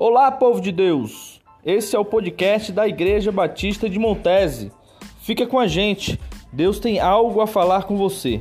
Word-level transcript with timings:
Olá, 0.00 0.30
povo 0.30 0.60
de 0.60 0.70
Deus! 0.70 1.40
Esse 1.66 1.96
é 1.96 1.98
o 1.98 2.04
podcast 2.04 2.70
da 2.70 2.86
Igreja 2.86 3.32
Batista 3.32 3.90
de 3.90 3.98
Montese. 3.98 4.70
Fica 5.22 5.44
com 5.44 5.58
a 5.58 5.66
gente, 5.66 6.20
Deus 6.52 6.78
tem 6.78 7.00
algo 7.00 7.40
a 7.40 7.48
falar 7.48 7.82
com 7.82 7.96
você. 7.96 8.40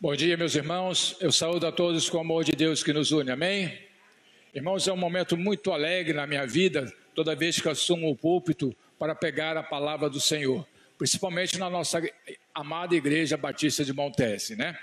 Bom 0.00 0.16
dia, 0.16 0.36
meus 0.36 0.56
irmãos. 0.56 1.16
Eu 1.20 1.30
saúdo 1.30 1.68
a 1.68 1.70
todos 1.70 2.10
com 2.10 2.16
o 2.16 2.20
amor 2.20 2.42
de 2.42 2.50
Deus 2.50 2.82
que 2.82 2.92
nos 2.92 3.12
une. 3.12 3.30
Amém? 3.30 3.72
Irmãos, 4.52 4.88
é 4.88 4.92
um 4.92 4.96
momento 4.96 5.36
muito 5.36 5.70
alegre 5.70 6.14
na 6.14 6.26
minha 6.26 6.44
vida, 6.44 6.92
toda 7.14 7.36
vez 7.36 7.60
que 7.60 7.68
assumo 7.68 8.10
o 8.10 8.16
púlpito 8.16 8.74
para 8.98 9.14
pegar 9.14 9.56
a 9.56 9.62
palavra 9.62 10.10
do 10.10 10.20
Senhor, 10.20 10.66
principalmente 10.98 11.60
na 11.60 11.70
nossa 11.70 12.02
amada 12.52 12.96
Igreja 12.96 13.36
Batista 13.36 13.84
de 13.84 13.92
Montese, 13.92 14.56
né? 14.56 14.76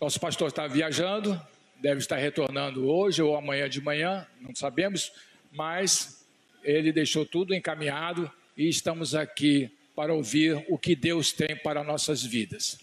Nosso 0.00 0.18
pastor 0.18 0.48
está 0.48 0.66
viajando, 0.66 1.38
deve 1.76 1.98
estar 1.98 2.16
retornando 2.16 2.88
hoje 2.88 3.20
ou 3.20 3.36
amanhã 3.36 3.68
de 3.68 3.82
manhã, 3.82 4.26
não 4.40 4.54
sabemos, 4.54 5.12
mas 5.52 6.24
ele 6.64 6.90
deixou 6.90 7.26
tudo 7.26 7.54
encaminhado 7.54 8.32
e 8.56 8.66
estamos 8.66 9.14
aqui 9.14 9.70
para 9.94 10.14
ouvir 10.14 10.64
o 10.70 10.78
que 10.78 10.96
Deus 10.96 11.32
tem 11.34 11.54
para 11.54 11.84
nossas 11.84 12.24
vidas. 12.24 12.78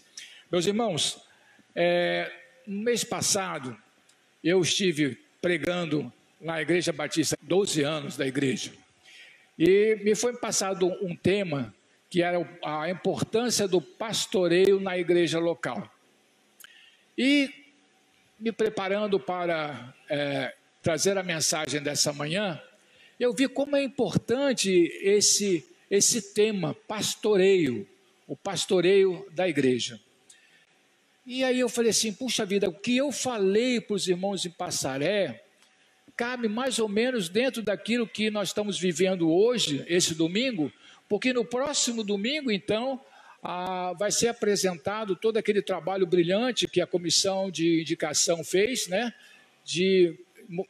Meus 0.48 0.64
irmãos, 0.64 1.20
é, 1.74 2.30
no 2.64 2.84
mês 2.84 3.02
passado 3.02 3.76
eu 4.42 4.60
estive 4.60 5.18
pregando 5.42 6.12
na 6.40 6.62
Igreja 6.62 6.92
Batista, 6.92 7.36
12 7.42 7.82
anos 7.82 8.16
da 8.16 8.28
igreja, 8.28 8.70
e 9.58 9.96
me 10.04 10.14
foi 10.14 10.36
passado 10.36 10.86
um 11.02 11.16
tema 11.16 11.74
que 12.08 12.22
era 12.22 12.38
a 12.64 12.88
importância 12.88 13.66
do 13.66 13.80
pastoreio 13.80 14.78
na 14.78 14.96
igreja 14.96 15.40
local. 15.40 15.97
E 17.18 17.52
me 18.38 18.52
preparando 18.52 19.18
para 19.18 19.92
é, 20.08 20.54
trazer 20.80 21.18
a 21.18 21.22
mensagem 21.24 21.82
dessa 21.82 22.12
manhã, 22.12 22.62
eu 23.18 23.34
vi 23.34 23.48
como 23.48 23.74
é 23.74 23.82
importante 23.82 24.70
esse, 25.02 25.66
esse 25.90 26.32
tema, 26.32 26.76
pastoreio, 26.86 27.88
o 28.28 28.36
pastoreio 28.36 29.26
da 29.32 29.48
igreja. 29.48 30.00
E 31.26 31.42
aí 31.42 31.58
eu 31.58 31.68
falei 31.68 31.90
assim: 31.90 32.12
puxa 32.12 32.46
vida, 32.46 32.68
o 32.68 32.72
que 32.72 32.96
eu 32.96 33.10
falei 33.10 33.80
para 33.80 33.96
os 33.96 34.06
irmãos 34.06 34.46
em 34.46 34.50
Passaré 34.50 35.42
cabe 36.16 36.48
mais 36.48 36.78
ou 36.78 36.88
menos 36.88 37.28
dentro 37.28 37.62
daquilo 37.62 38.06
que 38.06 38.30
nós 38.30 38.48
estamos 38.48 38.78
vivendo 38.78 39.28
hoje, 39.28 39.84
esse 39.88 40.14
domingo, 40.14 40.72
porque 41.08 41.32
no 41.32 41.44
próximo 41.44 42.04
domingo, 42.04 42.50
então, 42.50 43.00
ah, 43.42 43.94
vai 43.98 44.10
ser 44.10 44.28
apresentado 44.28 45.14
todo 45.14 45.36
aquele 45.36 45.62
trabalho 45.62 46.06
brilhante 46.06 46.66
que 46.66 46.80
a 46.80 46.86
comissão 46.86 47.50
de 47.50 47.80
indicação 47.80 48.42
fez, 48.42 48.88
né? 48.88 49.12
De 49.64 50.18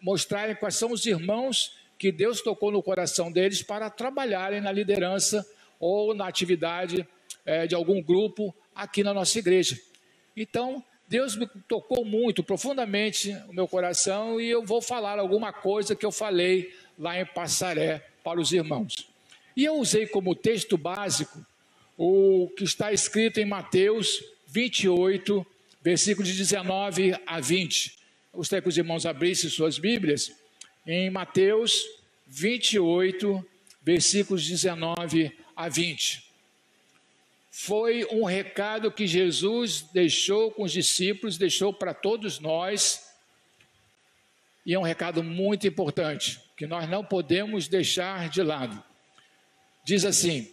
mostrarem 0.03 0.57
quais 0.57 0.75
são 0.75 0.93
os 0.93 1.07
irmãos 1.07 1.77
que 1.99 2.13
Deus 2.13 2.41
tocou 2.41 2.71
no 2.71 2.83
coração 2.83 3.31
deles 3.31 3.63
para 3.63 3.89
trabalharem 3.91 4.61
na 4.61 4.71
liderança 4.71 5.47
ou 5.81 6.15
na 6.15 6.27
atividade 6.27 7.07
é, 7.45 7.67
de 7.67 7.75
algum 7.75 8.03
grupo 8.03 8.55
aqui 8.75 9.03
na 9.03 9.15
nossa 9.15 9.39
igreja. 9.39 9.79
Então, 10.37 10.85
Deus 11.09 11.37
me 11.37 11.49
tocou 11.67 12.05
muito, 12.05 12.45
profundamente 12.45 13.35
o 13.49 13.53
meu 13.53 13.67
coração 13.67 14.41
e 14.41 14.49
eu 14.49 14.65
vou 14.65 14.83
falar 14.83 15.19
alguma 15.19 15.53
coisa 15.53 15.97
que 15.97 16.05
eu 16.05 16.13
falei 16.13 16.73
lá 16.99 17.19
em 17.19 17.25
Passaré 17.25 18.05
para 18.23 18.39
os 18.41 18.53
irmãos. 18.53 19.09
E 19.57 19.65
eu 19.65 19.77
usei 19.77 20.07
como 20.07 20.35
texto 20.35 20.77
básico 20.77 21.45
o 22.01 22.49
que 22.57 22.63
está 22.63 22.93
escrito 22.93 23.41
em 23.41 23.45
Mateus 23.45 24.23
28, 24.47 25.45
versículos 25.83 26.29
de 26.29 26.37
19 26.37 27.17
a 27.27 27.41
20. 27.41 27.99
Gostaria 28.33 28.63
que 28.63 28.69
os 28.69 28.79
irmãos 28.79 29.05
abrissem 29.05 29.51
suas 29.51 29.81
Bíblias 29.81 30.33
em 30.87 31.11
Mateus 31.11 31.85
28, 32.29 33.45
versículos 33.83 34.47
19 34.47 35.37
a 35.57 35.69
20. 35.69 36.25
Foi 37.51 38.07
um 38.13 38.23
recado 38.23 38.93
que 38.93 39.05
Jesus 39.05 39.83
deixou 39.93 40.53
com 40.53 40.63
os 40.63 40.71
discípulos, 40.71 41.37
deixou 41.37 41.73
para 41.73 41.93
todos 41.93 42.39
nós, 42.39 43.11
e 44.65 44.73
é 44.73 44.79
um 44.79 44.83
recado 44.83 45.25
muito 45.25 45.67
importante, 45.67 46.41
que 46.57 46.65
nós 46.65 46.89
não 46.89 47.05
podemos 47.05 47.67
deixar 47.67 48.29
de 48.29 48.43
lado. 48.45 48.81
Diz 49.85 50.05
assim: 50.05 50.53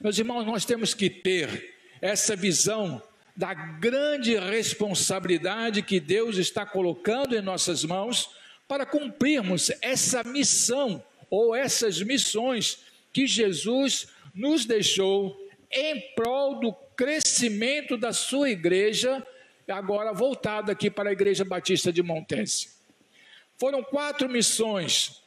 Meus 0.00 0.18
irmãos, 0.18 0.44
nós 0.44 0.64
temos 0.64 0.94
que 0.94 1.08
ter 1.08 1.76
essa 2.00 2.36
visão 2.36 3.02
da 3.36 3.52
grande 3.52 4.36
responsabilidade 4.38 5.82
que 5.82 6.00
Deus 6.00 6.38
está 6.38 6.64
colocando 6.64 7.36
em 7.36 7.42
nossas 7.42 7.84
mãos 7.84 8.30
para 8.66 8.86
cumprirmos 8.86 9.70
essa 9.82 10.24
missão 10.24 11.02
ou 11.28 11.54
essas 11.54 12.00
missões 12.02 12.78
que 13.12 13.26
Jesus 13.26 14.08
nos 14.34 14.64
deixou 14.64 15.36
em 15.70 16.00
prol 16.14 16.60
do 16.60 16.72
crescimento 16.96 17.96
da 17.96 18.12
sua 18.12 18.50
igreja, 18.50 19.26
agora 19.68 20.12
voltado 20.12 20.70
aqui 20.70 20.90
para 20.90 21.10
a 21.10 21.12
Igreja 21.12 21.44
Batista 21.44 21.92
de 21.92 22.02
Montese. 22.02 22.70
Foram 23.58 23.82
quatro 23.82 24.28
missões 24.28 25.22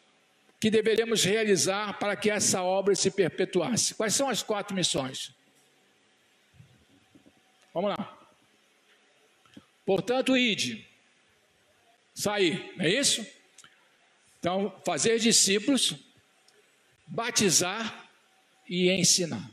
que 0.59 0.69
deveremos 0.69 1.23
realizar 1.23 1.97
para 1.99 2.15
que 2.15 2.29
essa 2.29 2.61
obra 2.61 2.93
se 2.93 3.09
perpetuasse. 3.09 3.95
Quais 3.95 4.13
são 4.13 4.29
as 4.29 4.43
quatro 4.43 4.75
missões? 4.75 5.33
Vamos 7.73 7.91
lá. 7.91 8.17
Portanto, 9.85 10.37
ide, 10.37 10.85
sair, 12.13 12.73
não 12.75 12.85
é 12.85 12.89
isso? 12.89 13.25
Então, 14.39 14.73
fazer 14.85 15.17
discípulos, 15.19 15.95
batizar 17.07 18.09
e 18.67 18.91
ensinar. 18.91 19.49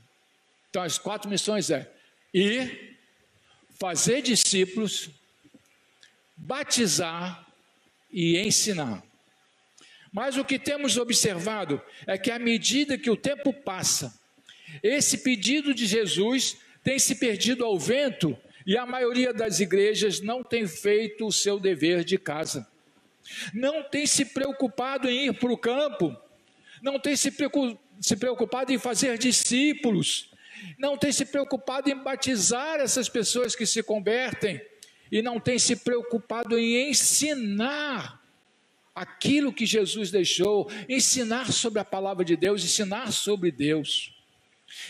Então, 0.69 0.83
as 0.83 0.99
quatro 0.99 1.31
missões 1.31 1.71
é 1.71 1.91
ir, 2.35 2.99
fazer 3.79 4.23
discípulos, 4.23 5.09
batizar 6.37 7.47
e 8.11 8.39
ensinar. 8.39 9.03
Mas 10.17 10.39
o 10.39 10.45
que 10.47 10.59
temos 10.59 10.97
observado 10.97 11.79
é 12.07 12.17
que 12.17 12.31
à 12.31 12.39
medida 12.39 12.97
que 12.97 13.11
o 13.11 13.19
tempo 13.19 13.53
passa, 13.53 14.19
esse 14.83 15.19
pedido 15.19 15.75
de 15.75 15.85
Jesus 15.85 16.57
tem 16.83 16.99
se 16.99 17.17
perdido 17.17 17.67
ao 17.67 17.79
vento 17.79 18.35
e 18.67 18.79
a 18.79 18.87
maioria 18.87 19.31
das 19.31 19.61
igrejas 19.61 20.23
não 20.23 20.43
tem 20.43 20.67
feito 20.67 21.27
o 21.27 21.31
seu 21.31 21.61
dever 21.61 22.03
de 22.03 22.17
casa. 22.17 22.67
Não 23.53 23.83
tem 23.83 24.07
se 24.07 24.25
preocupado 24.25 25.07
em 25.07 25.27
ir 25.27 25.35
para 25.35 25.53
o 25.53 25.59
campo, 25.59 26.17
não 26.83 26.99
tem 26.99 27.15
se 27.15 27.31
preocupado 28.17 28.73
em 28.73 28.79
fazer 28.79 29.19
discípulos, 29.19 30.33
não 30.79 30.97
tem 30.97 31.13
se 31.13 31.27
preocupado 31.27 31.91
em 31.91 32.03
batizar 32.03 32.81
essas 32.81 33.07
pessoas 33.07 33.55
que 33.55 33.67
se 33.67 33.83
convertem 33.83 34.63
e 35.13 35.21
não 35.21 35.39
tem 35.39 35.59
se 35.59 35.77
preocupado 35.77 36.59
em 36.59 36.89
ensinar 36.89 38.25
aquilo 38.97 39.53
que 39.53 39.67
Jesus 39.67 40.11
deixou, 40.11 40.71
ensinar 40.89 41.53
sobre 41.53 41.79
a 41.79 41.85
palavra 41.85 42.25
de 42.25 42.35
Deus, 42.35 42.65
ensinar 42.65 43.13
sobre 43.13 43.51
Deus. 43.51 44.15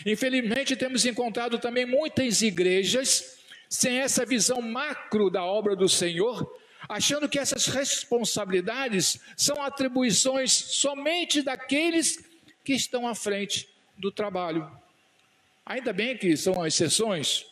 Infelizmente, 0.05 0.77
temos 0.77 1.05
encontrado 1.05 1.59
também 1.59 1.85
muitas 1.85 2.41
igrejas 2.41 3.37
sem 3.69 3.99
essa 3.99 4.25
visão 4.25 4.61
macro 4.61 5.29
da 5.29 5.43
obra 5.43 5.75
do 5.75 5.89
Senhor, 5.89 6.49
achando 6.87 7.27
que 7.27 7.37
essas 7.37 7.67
responsabilidades 7.67 9.19
são 9.35 9.61
atribuições 9.61 10.53
somente 10.53 11.41
daqueles 11.41 12.23
que 12.63 12.73
estão 12.73 13.05
à 13.05 13.13
frente 13.13 13.67
do 13.97 14.09
trabalho. 14.09 14.71
Ainda 15.65 15.91
bem 15.91 16.17
que 16.17 16.37
são 16.37 16.65
exceções, 16.65 17.45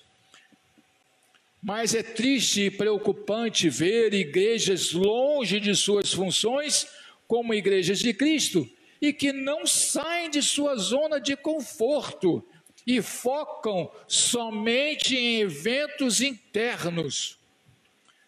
mas 1.66 1.96
é 1.96 2.04
triste 2.04 2.66
e 2.66 2.70
preocupante 2.70 3.68
ver 3.70 4.14
igrejas 4.14 4.92
longe 4.92 5.60
de 5.60 5.76
suas 5.76 6.14
funções, 6.14 6.88
como 7.28 7.56
igrejas 7.56 7.98
de 7.98 8.14
Cristo, 8.14 8.70
e 9.02 9.12
que 9.12 9.34
não 9.34 9.66
saem 9.66 10.30
de 10.30 10.44
sua 10.44 10.76
zona 10.76 11.20
de 11.20 11.36
conforto 11.36 12.48
e 12.86 13.02
focam 13.02 13.92
somente 14.08 15.18
em 15.18 15.42
eventos 15.42 16.22
internos. 16.22 17.40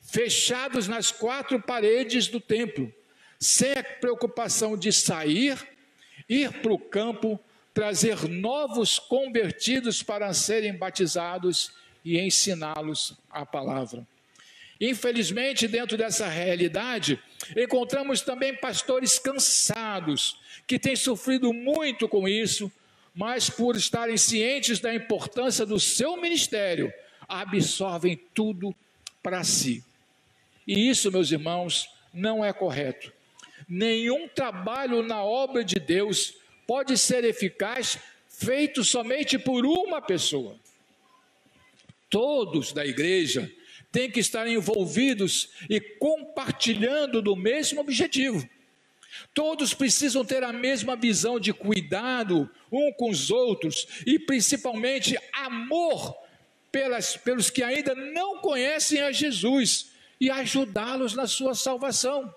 fechados 0.01 0.87
nas 0.87 1.11
quatro 1.11 1.61
paredes 1.61 2.27
do 2.27 2.39
templo, 2.39 2.91
sem 3.39 3.73
a 3.73 3.83
preocupação 3.83 4.75
de 4.75 4.91
sair, 4.91 5.59
ir 6.27 6.51
para 6.53 6.73
o 6.73 6.79
campo, 6.79 7.39
trazer 7.71 8.27
novos 8.27 8.97
convertidos 8.97 10.01
para 10.01 10.33
serem 10.33 10.75
batizados 10.75 11.71
e 12.07 12.17
ensiná-los 12.21 13.17
a 13.29 13.45
palavra. 13.45 14.07
Infelizmente, 14.79 15.67
dentro 15.67 15.97
dessa 15.97 16.25
realidade, 16.29 17.19
encontramos 17.55 18.21
também 18.21 18.55
pastores 18.55 19.19
cansados, 19.19 20.39
que 20.65 20.79
têm 20.79 20.95
sofrido 20.95 21.51
muito 21.51 22.07
com 22.07 22.29
isso, 22.29 22.71
mas 23.13 23.49
por 23.49 23.75
estarem 23.75 24.15
cientes 24.15 24.79
da 24.79 24.93
importância 24.95 25.65
do 25.65 25.77
seu 25.77 26.15
ministério, 26.15 26.93
absorvem 27.27 28.17
tudo 28.33 28.73
para 29.21 29.43
si. 29.43 29.83
E 30.65 30.89
isso, 30.89 31.11
meus 31.11 31.29
irmãos, 31.29 31.89
não 32.13 32.45
é 32.45 32.53
correto. 32.53 33.11
Nenhum 33.67 34.29
trabalho 34.29 35.03
na 35.03 35.21
obra 35.21 35.61
de 35.61 35.75
Deus 35.75 36.35
pode 36.65 36.97
ser 36.97 37.25
eficaz 37.25 37.99
feito 38.29 38.81
somente 38.81 39.37
por 39.37 39.65
uma 39.65 40.01
pessoa. 40.01 40.55
Todos 42.09 42.71
da 42.71 42.85
igreja 42.85 43.51
têm 43.91 44.09
que 44.09 44.19
estar 44.19 44.47
envolvidos 44.47 45.49
e 45.69 45.79
compartilhando 45.79 47.21
do 47.21 47.35
mesmo 47.35 47.81
objetivo. 47.81 48.47
Todos 49.33 49.73
precisam 49.73 50.23
ter 50.23 50.43
a 50.43 50.53
mesma 50.53 50.95
visão 50.95 51.39
de 51.39 51.53
cuidado 51.53 52.49
um 52.71 52.91
com 52.93 53.09
os 53.09 53.31
outros 53.31 53.87
e 54.05 54.19
principalmente 54.19 55.17
amor 55.33 56.15
pelas, 56.71 57.15
pelos 57.17 57.49
que 57.49 57.63
ainda 57.63 57.95
não 57.95 58.39
conhecem 58.39 59.01
a 59.01 59.11
Jesus 59.11 59.91
e 60.19 60.29
ajudá-los 60.29 61.13
na 61.13 61.27
sua 61.27 61.55
salvação. 61.55 62.33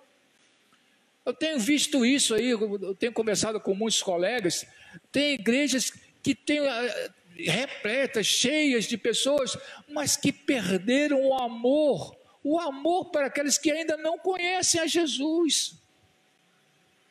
Eu 1.25 1.35
tenho 1.35 1.59
visto 1.59 2.05
isso 2.05 2.35
aí, 2.35 2.51
eu 2.51 2.95
tenho 2.95 3.13
conversado 3.13 3.61
com 3.61 3.75
muitos 3.75 4.03
colegas, 4.03 4.67
tem 5.13 5.35
igrejas 5.35 5.93
que 6.23 6.35
têm 6.35 6.61
eh, 6.61 7.11
repletas, 7.45 8.27
cheias 8.27 8.85
de 8.85 8.97
pessoas, 8.97 9.57
mas 9.89 10.17
que 10.17 10.33
perderam 10.33 11.23
o 11.23 11.35
amor, 11.35 12.17
o 12.43 12.59
amor 12.59 13.07
para 13.07 13.27
aqueles 13.27 13.59
que 13.59 13.71
ainda 13.71 13.97
não 13.97 14.19
conhecem 14.19 14.81
a 14.81 14.87
Jesus. 14.87 15.75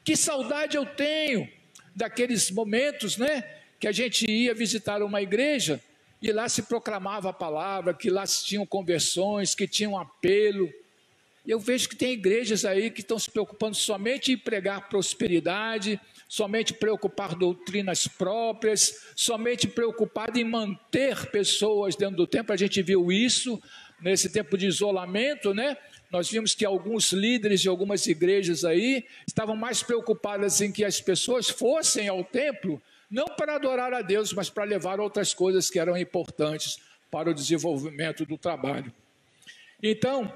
Que 0.04 0.16
saudade 0.16 0.76
eu 0.76 0.86
tenho 0.86 1.50
daqueles 1.96 2.50
momentos, 2.52 3.18
né, 3.18 3.44
que 3.80 3.88
a 3.88 3.92
gente 3.92 4.30
ia 4.30 4.54
visitar 4.54 5.02
uma 5.04 5.22
igreja 5.22 5.81
e 6.22 6.31
lá 6.31 6.50
se 6.50 6.64
proclamava 6.64 7.30
a 7.30 7.34
palavra, 7.34 7.94
que 7.94 8.10
lá 8.10 8.26
se 8.26 8.46
tinham 8.46 8.66
conversões, 8.66 9.56
que 9.56 9.68
tinham 9.68 9.98
apelo. 9.98 10.70
Eu 11.48 11.60
vejo 11.60 11.88
que 11.88 11.96
tem 11.96 12.12
igrejas 12.12 12.66
aí 12.66 12.92
que 12.92 13.02
estão 13.02 13.18
se 13.18 13.31
preocupando 13.31 13.76
somente 13.76 14.34
em 14.34 14.38
pregar 14.38 14.90
prosperidade, 14.90 16.00
somente 16.30 16.76
preocupar 16.76 17.34
doutrinas 17.34 18.08
próprias, 18.08 19.08
somente 19.16 19.68
preocupado 19.68 20.40
em 20.40 20.44
manter 20.44 21.26
pessoas 21.31 21.96
dentro 21.96 22.18
do 22.18 22.28
templo. 22.28 22.54
A 22.54 22.58
gente 22.58 22.84
viu 22.84 23.12
isso 23.12 23.60
nesse 24.00 24.31
tempo 24.31 24.56
de 24.56 24.68
isolamento, 24.68 25.56
né? 25.56 25.76
Nós 26.12 26.30
vimos 26.30 26.54
que 26.54 26.64
alguns 26.64 27.12
líderes 27.12 27.62
de 27.62 27.68
algumas 27.68 28.06
igrejas 28.06 28.64
aí 28.64 29.04
estavam 29.28 29.56
mais 29.56 29.81
preocupados 29.81 30.62
em 30.62 30.72
que 30.72 30.86
as 30.86 31.02
pessoas 31.02 31.50
fossem 31.50 32.08
ao 32.08 32.24
templo 32.24 32.80
não 33.10 33.26
para 33.26 33.56
adorar 33.56 33.92
a 33.92 34.04
Deus, 34.04 34.31
mas 34.31 34.52
para 34.52 34.64
levar 34.66 35.00
outras 35.00 35.34
coisas 35.34 35.68
que 35.68 35.80
eram 35.80 35.98
importantes 35.98 36.78
para 37.10 37.31
o 37.31 37.34
desenvolvimento 37.34 38.24
do 38.24 38.38
trabalho. 38.38 38.94
Então, 39.81 40.31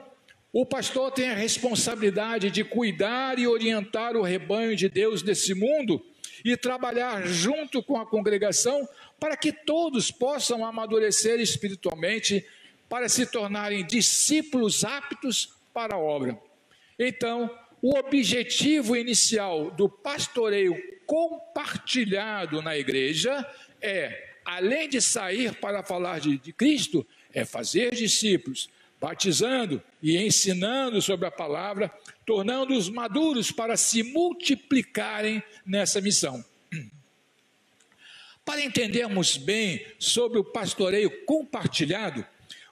o 0.53 0.63
pastor 0.67 1.09
tem 1.09 1.31
a 1.31 1.35
responsabilidade 1.35 2.51
de 2.51 2.63
cuidar 2.63 3.39
e 3.39 3.47
orientar 3.47 4.15
o 4.15 4.21
rebanho 4.21 4.75
de 4.75 4.87
Deus 4.87 5.23
nesse 5.23 5.55
mundo 5.55 5.99
e 6.45 6.55
trabalhar 6.55 7.25
junto 7.25 7.81
com 7.81 7.97
a 7.99 8.05
congregação 8.05 8.87
para 9.19 9.35
que 9.35 9.51
todos 9.51 10.11
possam 10.11 10.63
amadurecer 10.63 11.39
espiritualmente 11.39 12.45
para 12.87 13.09
se 13.09 13.25
tornarem 13.25 13.83
discípulos 13.83 14.85
aptos 14.85 15.55
para 15.73 15.95
a 15.95 15.99
obra. 15.99 16.39
Então, 16.99 17.49
o 17.81 17.97
objetivo 17.97 18.95
inicial 18.95 19.71
do 19.71 19.89
pastoreio 19.89 20.77
compartilhado 21.07 22.61
na 22.61 22.77
igreja 22.77 23.43
é, 23.81 24.35
além 24.45 24.87
de 24.87 25.01
sair 25.01 25.55
para 25.55 25.81
falar 25.81 26.19
de, 26.19 26.37
de 26.37 26.53
Cristo, 26.53 27.05
é 27.33 27.43
fazer 27.43 27.95
discípulos, 27.95 28.69
batizando 29.03 29.83
e 30.01 30.17
ensinando 30.17 31.01
sobre 31.01 31.27
a 31.27 31.31
palavra, 31.31 31.91
tornando-os 32.25 32.87
maduros 32.87 33.51
para 33.51 33.75
se 33.75 34.01
multiplicarem 34.01 35.43
nessa 35.65 35.99
missão. 35.99 36.43
Para 38.45 38.63
entendermos 38.63 39.35
bem 39.35 39.85
sobre 39.99 40.39
o 40.39 40.43
pastoreio 40.43 41.25
compartilhado, 41.25 42.25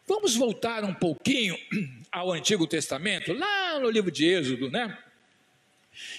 vamos 0.08 0.34
voltar 0.34 0.86
um 0.86 0.94
pouquinho 0.94 1.58
ao 2.10 2.32
Antigo 2.32 2.66
Testamento, 2.66 3.34
lá 3.34 3.78
no 3.82 3.90
livro 3.90 4.10
de 4.10 4.26
Êxodo, 4.26 4.72
né? 4.72 4.98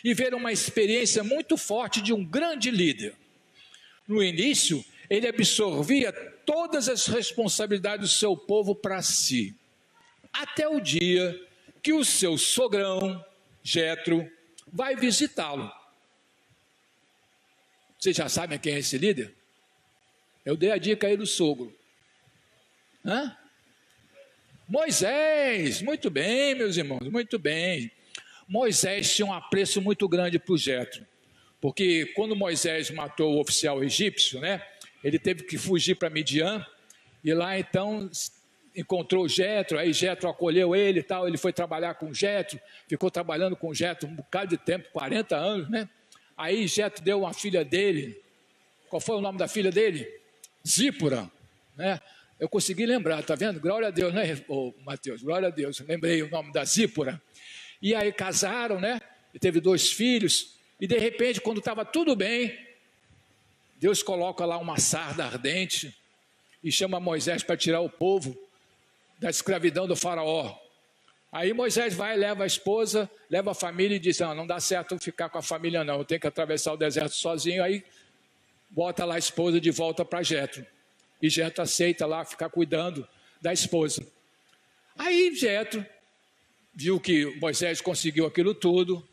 E 0.04 0.12
ver 0.12 0.34
uma 0.34 0.52
experiência 0.52 1.24
muito 1.24 1.56
forte 1.56 2.02
de 2.02 2.12
um 2.12 2.22
grande 2.22 2.70
líder. 2.70 3.14
No 4.06 4.22
início, 4.22 4.84
ele 5.08 5.26
absorvia 5.26 6.12
todas 6.44 6.86
as 6.86 7.06
responsabilidades 7.06 8.10
do 8.10 8.14
seu 8.14 8.36
povo 8.36 8.74
para 8.74 9.00
si, 9.00 9.56
até 10.32 10.66
o 10.68 10.80
dia 10.80 11.38
que 11.82 11.92
o 11.92 12.04
seu 12.04 12.38
sogrão, 12.38 13.24
Jetro, 13.62 14.30
vai 14.72 14.96
visitá-lo. 14.96 15.70
Vocês 17.98 18.16
já 18.16 18.28
sabem 18.28 18.58
quem 18.58 18.74
é 18.74 18.78
esse 18.78 18.98
líder? 18.98 19.34
Eu 20.44 20.56
dei 20.56 20.72
a 20.72 20.78
dica 20.78 21.06
aí 21.06 21.16
do 21.16 21.26
sogro. 21.26 21.76
Hã? 23.04 23.36
Moisés, 24.68 25.82
muito 25.82 26.08
bem, 26.08 26.54
meus 26.54 26.76
irmãos, 26.76 27.06
muito 27.08 27.38
bem. 27.38 27.92
Moisés 28.48 29.14
tinha 29.14 29.26
um 29.26 29.32
apreço 29.32 29.80
muito 29.80 30.08
grande 30.08 30.38
para 30.38 30.52
o 30.52 30.58
Jetro, 30.58 31.06
porque 31.60 32.06
quando 32.14 32.34
Moisés 32.34 32.90
matou 32.90 33.34
o 33.34 33.40
oficial 33.40 33.82
egípcio, 33.84 34.40
né, 34.40 34.66
ele 35.02 35.18
teve 35.18 35.44
que 35.44 35.58
fugir 35.58 35.94
para 35.94 36.10
Midian, 36.10 36.64
e 37.22 37.32
lá 37.34 37.58
então 37.58 38.10
encontrou 38.74 39.28
Jetro, 39.28 39.78
aí 39.78 39.92
Jetro 39.92 40.28
acolheu 40.28 40.74
ele 40.74 41.00
e 41.00 41.02
tal, 41.02 41.28
ele 41.28 41.36
foi 41.36 41.52
trabalhar 41.52 41.94
com 41.94 42.12
Jetro, 42.12 42.58
ficou 42.88 43.10
trabalhando 43.10 43.56
com 43.56 43.72
Jetro 43.72 44.08
um 44.08 44.14
bocado 44.14 44.48
de 44.48 44.56
tempo, 44.56 44.88
40 44.92 45.36
anos, 45.36 45.70
né? 45.70 45.88
Aí 46.36 46.66
Jetro 46.66 47.04
deu 47.04 47.20
uma 47.20 47.32
filha 47.32 47.64
dele. 47.64 48.20
Qual 48.88 49.00
foi 49.00 49.16
o 49.16 49.20
nome 49.20 49.38
da 49.38 49.46
filha 49.46 49.70
dele? 49.70 50.08
Zípora, 50.66 51.30
né? 51.76 52.00
Eu 52.40 52.48
consegui 52.48 52.86
lembrar, 52.86 53.22
tá 53.22 53.34
vendo? 53.34 53.60
Glória 53.60 53.88
a 53.88 53.90
Deus, 53.90 54.12
né, 54.12 54.42
oh, 54.48 54.72
Mateus? 54.84 55.22
Glória 55.22 55.48
a 55.48 55.50
Deus. 55.50 55.78
Lembrei 55.80 56.22
o 56.22 56.30
nome 56.30 56.52
da 56.52 56.64
Zípora. 56.64 57.22
E 57.80 57.94
aí 57.94 58.12
casaram, 58.12 58.80
né? 58.80 59.00
E 59.32 59.38
teve 59.38 59.60
dois 59.60 59.92
filhos. 59.92 60.56
E 60.80 60.86
de 60.86 60.98
repente, 60.98 61.40
quando 61.40 61.58
estava 61.58 61.84
tudo 61.84 62.16
bem, 62.16 62.58
Deus 63.76 64.02
coloca 64.02 64.44
lá 64.44 64.58
uma 64.58 64.78
sarda 64.78 65.24
ardente 65.24 65.96
e 66.62 66.72
chama 66.72 66.98
Moisés 66.98 67.42
para 67.42 67.56
tirar 67.56 67.80
o 67.80 67.88
povo 67.88 68.36
da 69.22 69.30
escravidão 69.30 69.86
do 69.86 69.94
faraó. 69.94 70.58
Aí 71.30 71.54
Moisés 71.54 71.94
vai, 71.94 72.16
leva 72.16 72.42
a 72.42 72.46
esposa, 72.46 73.08
leva 73.30 73.52
a 73.52 73.54
família 73.54 73.96
e 73.96 73.98
diz: 74.00 74.18
não, 74.18 74.34
não 74.34 74.46
dá 74.46 74.60
certo 74.60 74.98
ficar 74.98 75.28
com 75.30 75.38
a 75.38 75.42
família, 75.42 75.84
não. 75.84 75.98
Eu 75.98 76.04
tenho 76.04 76.20
que 76.20 76.26
atravessar 76.26 76.72
o 76.72 76.76
deserto 76.76 77.14
sozinho. 77.14 77.62
Aí 77.62 77.84
bota 78.68 79.04
lá 79.04 79.14
a 79.14 79.18
esposa 79.18 79.60
de 79.60 79.70
volta 79.70 80.04
para 80.04 80.22
Jetro. 80.22 80.66
E 81.22 81.30
Jetro 81.30 81.62
aceita 81.62 82.04
lá 82.04 82.24
ficar 82.24 82.50
cuidando 82.50 83.08
da 83.40 83.52
esposa. 83.52 84.04
Aí 84.98 85.34
Jetro 85.34 85.86
viu 86.74 86.98
que 86.98 87.26
Moisés 87.36 87.80
conseguiu 87.80 88.26
aquilo 88.26 88.54
tudo 88.54 89.06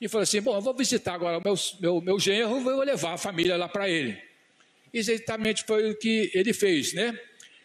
e 0.00 0.08
falou 0.08 0.22
assim: 0.22 0.40
Bom, 0.40 0.54
eu 0.54 0.62
vou 0.62 0.74
visitar 0.74 1.14
agora 1.14 1.38
o 1.38 1.42
meu, 1.42 1.54
meu, 1.80 2.00
meu 2.00 2.18
genro, 2.20 2.60
vou 2.60 2.82
levar 2.84 3.14
a 3.14 3.18
família 3.18 3.56
lá 3.56 3.68
para 3.68 3.88
ele. 3.88 4.16
Exatamente 4.94 5.64
foi 5.64 5.90
o 5.90 5.98
que 5.98 6.30
ele 6.32 6.54
fez, 6.54 6.94
né? 6.94 7.18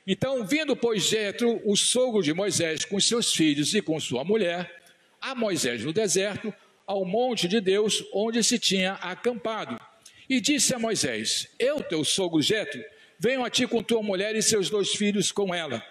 Então, 0.05 0.45
vindo, 0.45 0.75
pois, 0.75 1.03
Jetro, 1.03 1.61
o 1.63 1.75
sogro 1.75 2.23
de 2.23 2.33
Moisés, 2.33 2.85
com 2.85 2.99
seus 2.99 3.33
filhos 3.33 3.73
e 3.73 3.81
com 3.81 3.99
sua 3.99 4.23
mulher, 4.23 4.81
a 5.19 5.35
Moisés 5.35 5.83
no 5.83 5.93
deserto, 5.93 6.53
ao 6.87 7.05
monte 7.05 7.47
de 7.47 7.61
Deus, 7.61 8.03
onde 8.13 8.43
se 8.43 8.57
tinha 8.57 8.93
acampado. 8.93 9.79
E 10.27 10.41
disse 10.41 10.73
a 10.73 10.79
Moisés: 10.79 11.47
Eu, 11.59 11.81
teu 11.83 12.03
sogro 12.03 12.41
Jetro, 12.41 12.83
Venham 13.23 13.45
a 13.45 13.51
ti 13.51 13.67
com 13.67 13.83
tua 13.83 14.01
mulher 14.01 14.35
e 14.35 14.41
seus 14.41 14.67
dois 14.67 14.95
filhos 14.95 15.31
com 15.31 15.53
ela. 15.53 15.85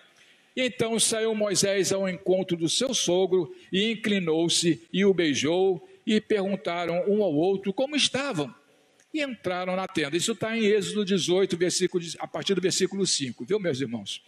Então 0.56 0.98
saiu 0.98 1.32
Moisés 1.32 1.92
ao 1.92 2.08
encontro 2.08 2.56
do 2.56 2.68
seu 2.68 2.92
sogro 2.92 3.54
e 3.72 3.92
inclinou-se 3.92 4.82
e 4.92 5.04
o 5.04 5.14
beijou 5.14 5.88
e 6.04 6.20
perguntaram 6.20 7.04
um 7.06 7.22
ao 7.22 7.32
outro 7.32 7.72
como 7.72 7.94
estavam. 7.94 8.52
E 9.12 9.22
entraram 9.22 9.74
na 9.74 9.88
tenda. 9.88 10.16
Isso 10.16 10.32
está 10.32 10.56
em 10.56 10.64
Êxodo 10.64 11.04
18, 11.04 11.56
versículo, 11.56 12.04
a 12.18 12.26
partir 12.26 12.54
do 12.54 12.60
versículo 12.60 13.06
5, 13.06 13.44
viu, 13.44 13.58
meus 13.58 13.80
irmãos? 13.80 14.22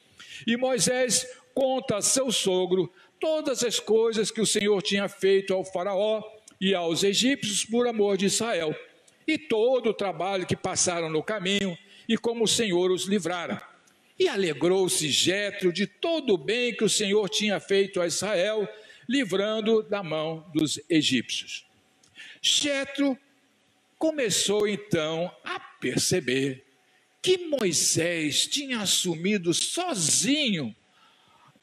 E 0.46 0.56
Moisés 0.56 1.26
conta 1.54 1.98
a 1.98 2.02
seu 2.02 2.32
sogro 2.32 2.92
todas 3.20 3.62
as 3.62 3.78
coisas 3.78 4.30
que 4.30 4.40
o 4.40 4.46
Senhor 4.46 4.82
tinha 4.82 5.08
feito 5.08 5.54
ao 5.54 5.64
Faraó 5.64 6.22
e 6.60 6.74
aos 6.74 7.04
egípcios 7.04 7.64
por 7.64 7.86
amor 7.86 8.16
de 8.16 8.26
Israel, 8.26 8.74
e 9.26 9.38
todo 9.38 9.90
o 9.90 9.94
trabalho 9.94 10.46
que 10.46 10.56
passaram 10.56 11.08
no 11.08 11.22
caminho, 11.22 11.78
e 12.08 12.16
como 12.16 12.44
o 12.44 12.48
Senhor 12.48 12.90
os 12.90 13.06
livrara. 13.06 13.62
E 14.18 14.28
alegrou-se 14.28 15.08
Jetro 15.08 15.72
de 15.72 15.86
todo 15.86 16.34
o 16.34 16.38
bem 16.38 16.74
que 16.74 16.84
o 16.84 16.88
Senhor 16.88 17.28
tinha 17.28 17.58
feito 17.60 18.00
a 18.00 18.06
Israel, 18.06 18.68
livrando 19.08 19.82
da 19.82 20.02
mão 20.02 20.44
dos 20.54 20.80
egípcios. 20.88 21.64
Jetro 22.40 23.16
começou 24.02 24.66
então 24.66 25.32
a 25.44 25.60
perceber 25.60 26.64
que 27.22 27.38
Moisés 27.38 28.48
tinha 28.48 28.80
assumido 28.80 29.54
sozinho 29.54 30.74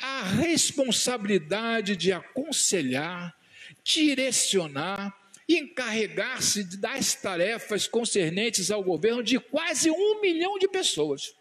a 0.01 0.23
responsabilidade 0.23 1.97
de 1.97 2.13
aconselhar, 2.13 3.35
direcionar 3.83 5.13
e 5.49 5.57
encarregar-se 5.57 6.63
das 6.77 7.13
tarefas 7.13 7.89
concernentes 7.89 8.71
ao 8.71 8.81
governo 8.81 9.21
de 9.21 9.37
quase 9.37 9.91
um 9.91 10.21
milhão 10.21 10.57
de 10.57 10.69
pessoas. 10.69 11.35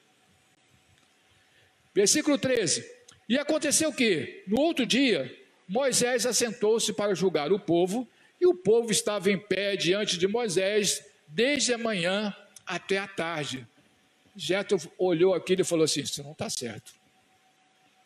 Versículo 1.94 2.36
13. 2.36 2.84
E 3.28 3.38
aconteceu 3.38 3.92
que, 3.92 4.42
no 4.48 4.60
outro 4.60 4.84
dia, 4.84 5.32
Moisés 5.68 6.26
assentou-se 6.26 6.92
para 6.92 7.14
julgar 7.14 7.52
o 7.52 7.60
povo, 7.60 8.04
e 8.40 8.46
o 8.46 8.54
povo 8.54 8.90
estava 8.90 9.30
em 9.30 9.38
pé 9.38 9.76
diante 9.76 10.16
de 10.16 10.26
Moisés 10.26 11.04
desde 11.26 11.72
a 11.74 11.78
manhã 11.78 12.34
até 12.66 12.98
a 12.98 13.08
tarde. 13.08 13.66
Jetro 14.36 14.78
olhou 14.96 15.34
aquilo 15.34 15.62
e 15.62 15.64
falou 15.64 15.84
assim: 15.84 16.00
Isso 16.00 16.22
não 16.22 16.32
está 16.32 16.48
certo. 16.48 16.92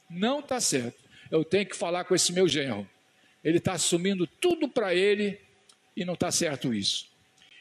Não 0.09 0.41
está 0.41 0.61
certo. 0.61 1.03
Eu 1.31 1.45
tenho 1.45 1.67
que 1.67 1.77
falar 1.77 2.05
com 2.05 2.15
esse 2.15 2.33
meu 2.33 2.49
genro. 2.49 2.89
Ele 3.45 3.59
está 3.59 3.73
assumindo 3.73 4.27
tudo 4.27 4.69
para 4.69 4.95
ele 4.95 5.39
e 5.97 6.05
não 6.05 6.15
está 6.15 6.31
certo 6.31 6.73
isso. 6.73 7.07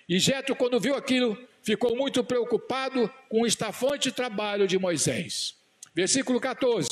E 0.07 0.19
Jetro, 0.19 0.55
quando 0.55 0.79
viu 0.79 0.95
aquilo, 0.95 1.37
ficou 1.63 1.95
muito 1.95 2.23
preocupado 2.23 3.11
com 3.29 3.41
o 3.41 3.47
estafante 3.47 4.11
trabalho 4.11 4.67
de 4.67 4.77
Moisés. 4.77 5.55
Versículo 5.93 6.39
14. 6.39 6.89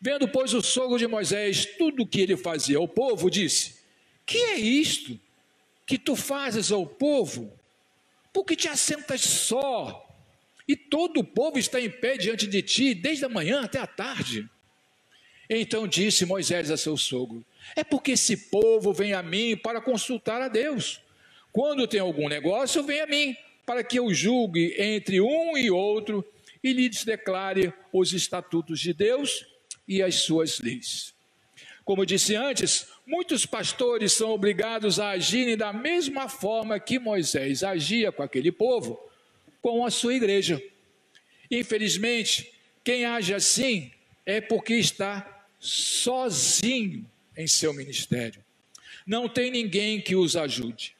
Vendo, 0.00 0.28
pois, 0.28 0.52
o 0.52 0.60
sogro 0.60 0.98
de 0.98 1.06
Moisés 1.06 1.64
tudo 1.78 2.02
o 2.02 2.06
que 2.06 2.20
ele 2.20 2.36
fazia 2.36 2.78
ao 2.78 2.88
povo, 2.88 3.30
disse: 3.30 3.83
Que 4.26 4.38
é 4.38 4.56
isto 4.56 5.18
que 5.86 5.98
tu 5.98 6.16
fazes 6.16 6.72
ao 6.72 6.86
povo? 6.86 7.52
Porque 8.32 8.56
te 8.56 8.68
assentas 8.68 9.20
só 9.20 10.04
e 10.66 10.74
todo 10.74 11.20
o 11.20 11.24
povo 11.24 11.58
está 11.58 11.80
em 11.80 11.90
pé 11.90 12.16
diante 12.16 12.46
de 12.46 12.62
ti, 12.62 12.94
desde 12.94 13.24
a 13.24 13.28
manhã 13.28 13.62
até 13.62 13.78
a 13.78 13.86
tarde. 13.86 14.48
Então 15.48 15.86
disse 15.86 16.24
Moisés 16.24 16.70
a 16.70 16.76
seu 16.76 16.96
sogro: 16.96 17.44
É 17.76 17.84
porque 17.84 18.12
esse 18.12 18.36
povo 18.48 18.92
vem 18.92 19.12
a 19.12 19.22
mim 19.22 19.56
para 19.56 19.80
consultar 19.80 20.40
a 20.40 20.48
Deus. 20.48 21.00
Quando 21.52 21.86
tem 21.86 22.00
algum 22.00 22.28
negócio, 22.28 22.82
vem 22.82 23.00
a 23.00 23.06
mim, 23.06 23.36
para 23.64 23.84
que 23.84 23.98
eu 23.98 24.12
julgue 24.12 24.74
entre 24.78 25.20
um 25.20 25.56
e 25.56 25.70
outro 25.70 26.24
e 26.62 26.72
lhes 26.72 27.04
declare 27.04 27.72
os 27.92 28.12
estatutos 28.12 28.80
de 28.80 28.94
Deus 28.94 29.46
e 29.86 30.02
as 30.02 30.16
suas 30.16 30.58
leis. 30.60 31.14
Como 31.84 32.06
disse 32.06 32.34
antes, 32.34 32.88
muitos 33.06 33.44
pastores 33.46 34.12
são 34.12 34.30
obrigados 34.30 34.98
a 34.98 35.10
agirem 35.10 35.56
da 35.56 35.72
mesma 35.72 36.28
forma 36.28 36.80
que 36.80 36.98
Moisés 36.98 37.62
agia 37.62 38.10
com 38.10 38.22
aquele 38.22 38.50
povo 38.50 38.98
com 39.60 39.84
a 39.84 39.90
sua 39.90 40.14
igreja. 40.14 40.62
Infelizmente, 41.50 42.52
quem 42.82 43.04
age 43.04 43.32
assim 43.32 43.90
é 44.26 44.40
porque 44.40 44.74
está 44.74 45.46
sozinho 45.58 47.08
em 47.36 47.46
seu 47.46 47.72
ministério. 47.72 48.42
Não 49.06 49.28
tem 49.28 49.50
ninguém 49.50 50.00
que 50.00 50.16
os 50.16 50.36
ajude. 50.36 50.94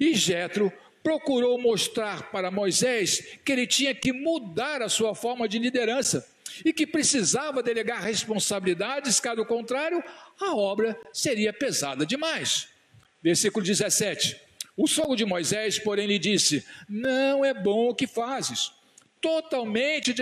E 0.00 0.14
Jetro 0.14 0.72
procurou 1.02 1.60
mostrar 1.60 2.30
para 2.30 2.50
Moisés 2.50 3.38
que 3.44 3.52
ele 3.52 3.66
tinha 3.66 3.94
que 3.94 4.12
mudar 4.12 4.82
a 4.82 4.88
sua 4.88 5.14
forma 5.14 5.48
de 5.48 5.58
liderança 5.58 6.28
e 6.64 6.72
que 6.72 6.86
precisava 6.86 7.62
delegar 7.62 8.02
responsabilidades, 8.02 9.20
caso 9.20 9.44
contrário, 9.44 10.02
a 10.40 10.54
obra 10.54 10.98
seria 11.12 11.52
pesada 11.52 12.06
demais. 12.06 12.68
Versículo 13.22 13.64
17. 13.64 14.40
O 14.76 14.86
sogro 14.86 15.16
de 15.16 15.24
Moisés, 15.24 15.78
porém, 15.78 16.06
lhe 16.06 16.18
disse: 16.18 16.64
Não 16.88 17.44
é 17.44 17.54
bom 17.54 17.88
o 17.88 17.94
que 17.94 18.06
fazes, 18.06 18.70
totalmente 19.20 20.14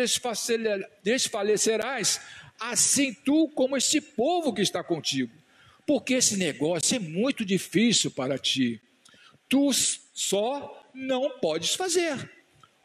desfalecerás, 1.02 2.20
assim 2.58 3.12
tu 3.12 3.48
como 3.48 3.76
este 3.76 4.00
povo 4.00 4.54
que 4.54 4.62
está 4.62 4.82
contigo, 4.82 5.32
porque 5.86 6.14
esse 6.14 6.36
negócio 6.36 6.96
é 6.96 6.98
muito 6.98 7.44
difícil 7.44 8.10
para 8.10 8.38
ti. 8.38 8.80
Tu 9.48 9.70
só 10.14 10.88
não 10.94 11.38
podes 11.38 11.74
fazer. 11.74 12.30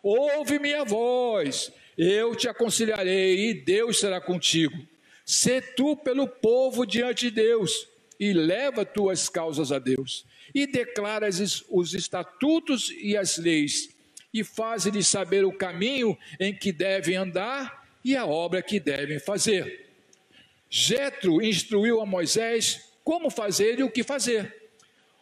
Ouve 0.02 0.60
minha 0.60 0.84
voz, 0.84 1.72
eu 2.02 2.34
te 2.34 2.48
aconselharei 2.48 3.50
e 3.50 3.54
Deus 3.54 4.00
será 4.00 4.22
contigo. 4.22 4.88
Sê 5.26 5.60
tu 5.62 5.98
pelo 5.98 6.30
povo 6.30 6.86
diante 6.86 7.30
de 7.30 7.32
Deus 7.32 7.90
e 8.18 8.32
leva 8.32 8.86
tuas 8.86 9.28
causas 9.28 9.70
a 9.70 9.80
Deus 9.80 10.26
e 10.56 10.66
declara 10.66 11.28
os 11.70 11.94
estatutos 11.94 12.90
e 12.90 13.18
as 13.18 13.38
leis, 13.38 13.90
e 14.34 14.46
faz-lhes 14.46 15.08
saber 15.08 15.44
o 15.44 15.52
caminho 15.52 16.18
em 16.40 16.56
que 16.56 16.72
devem 16.72 17.18
andar 17.18 17.86
e 18.04 18.16
a 18.16 18.26
obra 18.26 18.62
que 18.62 18.80
devem 18.80 19.20
fazer. 19.20 19.88
Jetro 20.70 21.42
instruiu 21.42 22.00
a 22.00 22.06
Moisés 22.06 22.94
como 23.04 23.30
fazer 23.30 23.80
e 23.80 23.84
o 23.84 23.92
que 23.92 24.04
fazer. 24.04 24.56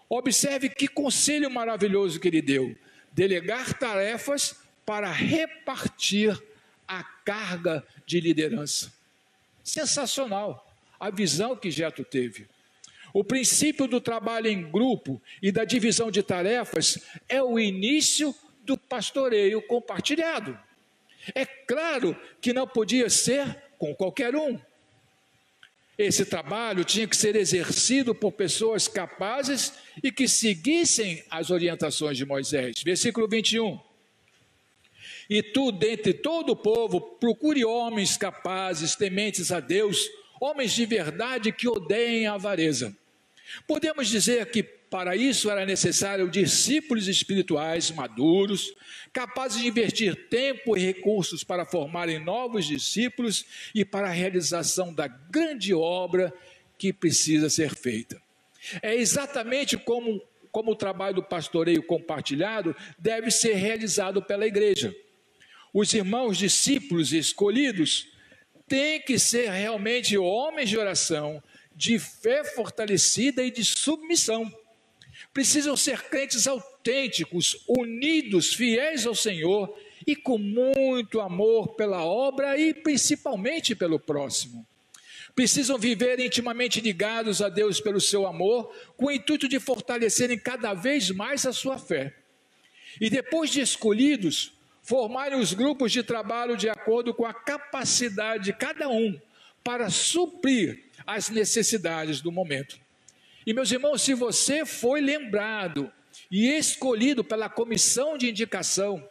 Observe 0.07 0.69
que 0.69 0.87
conselho 0.87 1.49
maravilhoso 1.49 2.19
que 2.19 2.27
ele 2.27 2.41
deu: 2.41 2.75
delegar 3.11 3.77
tarefas 3.79 4.55
para 4.85 5.11
repartir 5.11 6.39
a 6.87 7.03
carga 7.03 7.85
de 8.05 8.19
liderança. 8.19 8.91
Sensacional 9.63 10.67
a 10.99 11.09
visão 11.09 11.55
que 11.55 11.69
Jetro 11.69 12.03
teve. 12.03 12.47
O 13.13 13.23
princípio 13.23 13.87
do 13.87 14.01
trabalho 14.01 14.47
em 14.47 14.69
grupo 14.69 15.21
e 15.41 15.51
da 15.51 15.63
divisão 15.63 16.11
de 16.11 16.21
tarefas 16.21 16.99
é 17.27 17.41
o 17.41 17.59
início 17.59 18.35
do 18.63 18.77
pastoreio 18.77 19.61
compartilhado. 19.61 20.57
É 21.33 21.45
claro 21.45 22.15
que 22.41 22.53
não 22.53 22.67
podia 22.67 23.09
ser 23.09 23.63
com 23.77 23.93
qualquer 23.95 24.35
um. 24.35 24.59
Esse 25.97 26.25
trabalho 26.25 26.83
tinha 26.83 27.07
que 27.07 27.17
ser 27.17 27.35
exercido 27.35 28.13
por 28.13 28.31
pessoas 28.31 28.87
capazes 28.87 29.73
e 30.03 30.11
que 30.11 30.27
seguissem 30.27 31.23
as 31.29 31.49
orientações 31.49 32.17
de 32.17 32.25
Moisés. 32.25 32.83
Versículo 32.83 33.27
21. 33.27 33.79
E 35.29 35.43
tu, 35.43 35.71
dentre 35.71 36.13
todo 36.13 36.51
o 36.51 36.55
povo, 36.55 37.01
procure 37.01 37.65
homens 37.65 38.17
capazes, 38.17 38.95
tementes 38.95 39.51
a 39.51 39.59
Deus, 39.59 40.09
homens 40.39 40.71
de 40.73 40.85
verdade 40.85 41.51
que 41.51 41.67
odeiem 41.67 42.27
a 42.27 42.33
avareza 42.33 42.95
Podemos 43.65 44.07
dizer 44.07 44.49
que 44.51 44.63
para 44.63 45.15
isso 45.15 45.49
era 45.49 45.65
necessário 45.65 46.29
discípulos 46.29 47.07
espirituais 47.07 47.91
maduros, 47.91 48.73
capazes 49.11 49.61
de 49.61 49.67
investir 49.67 50.29
tempo 50.29 50.77
e 50.77 50.81
recursos 50.81 51.43
para 51.43 51.65
formarem 51.65 52.23
novos 52.23 52.65
discípulos 52.65 53.45
e 53.75 53.83
para 53.83 54.07
a 54.07 54.11
realização 54.11 54.93
da 54.93 55.07
grande 55.07 55.73
obra 55.73 56.33
que 56.77 56.93
precisa 56.93 57.49
ser 57.49 57.75
feita. 57.75 58.21
É 58.81 58.95
exatamente 58.95 59.77
como, 59.77 60.21
como 60.51 60.71
o 60.71 60.75
trabalho 60.75 61.15
do 61.15 61.23
pastoreio 61.23 61.83
compartilhado 61.83 62.75
deve 62.97 63.29
ser 63.29 63.55
realizado 63.55 64.21
pela 64.21 64.47
igreja. 64.47 64.95
Os 65.79 65.93
irmãos 65.93 66.39
discípulos 66.39 67.13
escolhidos 67.13 68.07
têm 68.67 68.99
que 68.99 69.19
ser 69.19 69.51
realmente 69.51 70.17
homens 70.17 70.71
de 70.71 70.75
oração, 70.75 71.39
de 71.75 71.99
fé 71.99 72.43
fortalecida 72.43 73.43
e 73.43 73.51
de 73.51 73.63
submissão. 73.63 74.51
Precisam 75.31 75.77
ser 75.77 76.01
crentes 76.09 76.47
autênticos, 76.47 77.63
unidos, 77.67 78.55
fiéis 78.55 79.05
ao 79.05 79.13
Senhor 79.13 79.71
e 80.07 80.15
com 80.15 80.39
muito 80.39 81.21
amor 81.21 81.75
pela 81.75 82.03
obra 82.03 82.57
e 82.57 82.73
principalmente 82.73 83.75
pelo 83.75 83.99
próximo. 83.99 84.65
Precisam 85.35 85.77
viver 85.77 86.19
intimamente 86.19 86.81
ligados 86.81 87.39
a 87.39 87.49
Deus 87.49 87.79
pelo 87.79 88.01
seu 88.01 88.25
amor, 88.25 88.75
com 88.95 89.05
o 89.05 89.11
intuito 89.11 89.47
de 89.47 89.59
fortalecerem 89.59 90.39
cada 90.39 90.73
vez 90.73 91.11
mais 91.11 91.45
a 91.45 91.53
sua 91.53 91.77
fé. 91.77 92.15
E 92.99 93.11
depois 93.11 93.51
de 93.51 93.61
escolhidos, 93.61 94.56
formarem 94.87 95.37
os 95.37 95.53
grupos 95.53 95.91
de 95.91 96.01
trabalho 96.01 96.55
de 96.55 96.69
acordo 96.69 97.13
com 97.13 97.25
a 97.25 97.33
capacidade 97.33 98.45
de 98.45 98.53
cada 98.53 98.87
um 98.87 99.19
para 99.61 99.89
suprir 99.89 100.85
as 101.05 101.29
necessidades 101.29 102.21
do 102.21 102.31
momento. 102.31 102.79
E 103.45 103.53
meus 103.53 103.69
irmãos, 103.69 104.01
se 104.01 104.13
você 104.13 104.65
foi 104.65 105.01
lembrado 105.01 105.91
e 106.31 106.47
escolhido 106.47 107.21
pela 107.21 107.49
comissão 107.49 108.17
de 108.17 108.29
indicação, 108.29 109.05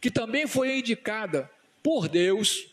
que 0.00 0.10
também 0.10 0.46
foi 0.46 0.78
indicada 0.78 1.50
por 1.82 2.08
Deus, 2.08 2.68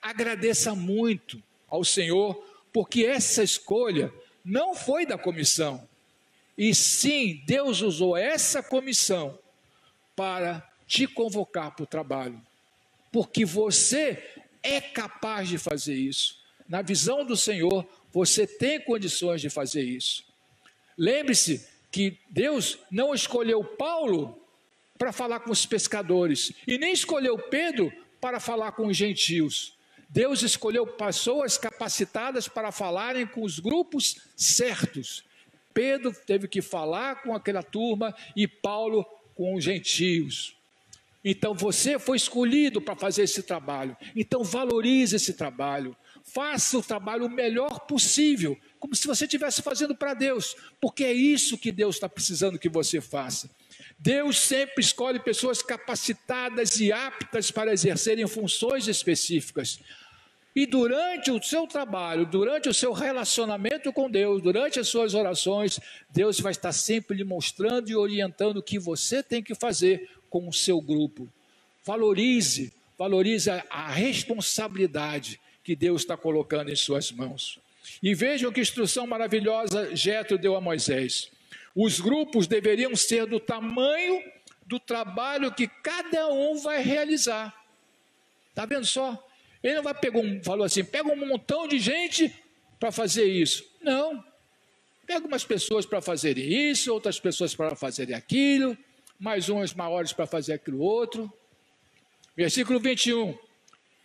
agradeça 0.00 0.76
muito 0.76 1.42
ao 1.68 1.82
Senhor, 1.82 2.46
porque 2.72 3.04
essa 3.04 3.42
escolha 3.42 4.14
não 4.44 4.72
foi 4.72 5.04
da 5.04 5.18
comissão, 5.18 5.88
e 6.56 6.72
sim 6.76 7.42
Deus 7.44 7.80
usou 7.80 8.16
essa 8.16 8.62
comissão 8.62 9.36
para 10.14 10.71
te 10.92 11.06
convocar 11.06 11.74
para 11.74 11.84
o 11.84 11.86
trabalho, 11.86 12.38
porque 13.10 13.46
você 13.46 14.22
é 14.62 14.78
capaz 14.78 15.48
de 15.48 15.56
fazer 15.56 15.94
isso. 15.94 16.36
Na 16.68 16.82
visão 16.82 17.24
do 17.24 17.34
Senhor, 17.34 17.86
você 18.12 18.46
tem 18.46 18.78
condições 18.78 19.40
de 19.40 19.48
fazer 19.48 19.82
isso. 19.82 20.22
Lembre-se 20.94 21.66
que 21.90 22.18
Deus 22.28 22.78
não 22.90 23.14
escolheu 23.14 23.64
Paulo 23.64 24.38
para 24.98 25.12
falar 25.12 25.40
com 25.40 25.50
os 25.50 25.64
pescadores 25.64 26.52
e 26.66 26.76
nem 26.76 26.92
escolheu 26.92 27.38
Pedro 27.38 27.90
para 28.20 28.38
falar 28.38 28.72
com 28.72 28.88
os 28.88 28.96
gentios. 28.96 29.74
Deus 30.10 30.42
escolheu 30.42 30.86
pessoas 30.86 31.56
capacitadas 31.56 32.48
para 32.48 32.70
falarem 32.70 33.26
com 33.26 33.42
os 33.42 33.58
grupos 33.58 34.18
certos. 34.36 35.24
Pedro 35.72 36.12
teve 36.26 36.46
que 36.46 36.60
falar 36.60 37.22
com 37.22 37.34
aquela 37.34 37.62
turma 37.62 38.14
e 38.36 38.46
Paulo 38.46 39.06
com 39.34 39.54
os 39.54 39.64
gentios. 39.64 40.60
Então 41.24 41.54
você 41.54 41.98
foi 41.98 42.16
escolhido 42.16 42.80
para 42.80 42.96
fazer 42.96 43.22
esse 43.22 43.42
trabalho. 43.42 43.96
Então 44.16 44.42
valorize 44.42 45.14
esse 45.14 45.34
trabalho. 45.34 45.96
Faça 46.24 46.78
o 46.78 46.82
trabalho 46.82 47.26
o 47.26 47.30
melhor 47.30 47.80
possível, 47.80 48.56
como 48.78 48.94
se 48.94 49.06
você 49.06 49.24
estivesse 49.24 49.60
fazendo 49.60 49.94
para 49.94 50.14
Deus, 50.14 50.56
porque 50.80 51.04
é 51.04 51.12
isso 51.12 51.58
que 51.58 51.72
Deus 51.72 51.96
está 51.96 52.08
precisando 52.08 52.58
que 52.58 52.68
você 52.68 53.00
faça. 53.00 53.50
Deus 53.98 54.38
sempre 54.38 54.82
escolhe 54.82 55.18
pessoas 55.20 55.62
capacitadas 55.62 56.80
e 56.80 56.92
aptas 56.92 57.50
para 57.50 57.72
exercerem 57.72 58.26
funções 58.26 58.88
específicas. 58.88 59.80
E 60.54 60.66
durante 60.66 61.30
o 61.30 61.42
seu 61.42 61.66
trabalho, 61.66 62.26
durante 62.26 62.68
o 62.68 62.74
seu 62.74 62.92
relacionamento 62.92 63.92
com 63.92 64.10
Deus, 64.10 64.42
durante 64.42 64.78
as 64.78 64.88
suas 64.88 65.14
orações, 65.14 65.80
Deus 66.10 66.38
vai 66.40 66.52
estar 66.52 66.72
sempre 66.72 67.16
lhe 67.16 67.24
mostrando 67.24 67.88
e 67.88 67.96
orientando 67.96 68.58
o 68.58 68.62
que 68.62 68.78
você 68.78 69.22
tem 69.22 69.42
que 69.42 69.54
fazer 69.54 70.10
com 70.32 70.48
o 70.48 70.52
seu 70.52 70.80
grupo. 70.80 71.28
Valorize, 71.84 72.72
valorize 72.98 73.50
a, 73.50 73.90
responsabilidade 73.90 75.38
que 75.62 75.76
Deus 75.76 76.00
está 76.00 76.16
colocando 76.16 76.70
em 76.70 76.74
suas 76.74 77.12
mãos. 77.12 77.60
E 78.02 78.14
vejam 78.14 78.50
que 78.50 78.62
instrução 78.62 79.06
maravilhosa 79.06 79.94
Jetro 79.94 80.38
deu 80.38 80.56
a 80.56 80.60
Moisés. 80.60 81.30
Os 81.76 82.00
grupos 82.00 82.46
deveriam 82.46 82.96
ser 82.96 83.26
do 83.26 83.38
tamanho 83.38 84.22
do 84.64 84.80
trabalho 84.80 85.52
que 85.52 85.68
cada 85.68 86.28
um 86.28 86.56
vai 86.56 86.82
realizar. 86.82 87.54
Está 88.48 88.64
vendo 88.64 88.86
só? 88.86 89.22
Ele 89.62 89.74
não 89.74 89.82
vai 89.82 89.94
pegar 89.94 90.18
um, 90.18 90.42
falou 90.42 90.64
assim, 90.64 90.82
pega 90.82 91.12
um 91.12 91.28
montão 91.28 91.68
de 91.68 91.78
gente 91.78 92.34
para 92.80 92.90
fazer 92.90 93.26
isso. 93.26 93.68
Não. 93.82 94.24
Pega 95.06 95.26
umas 95.26 95.44
pessoas 95.44 95.84
para 95.84 96.00
fazerem 96.00 96.70
isso, 96.70 96.90
outras 96.90 97.20
pessoas 97.20 97.54
para 97.54 97.76
fazerem 97.76 98.14
aquilo, 98.14 98.78
mais 99.22 99.48
umas 99.48 99.72
maiores 99.72 100.12
para 100.12 100.26
fazer 100.26 100.54
aquilo 100.54 100.80
outro. 100.80 101.32
Versículo 102.36 102.80
21. 102.80 103.38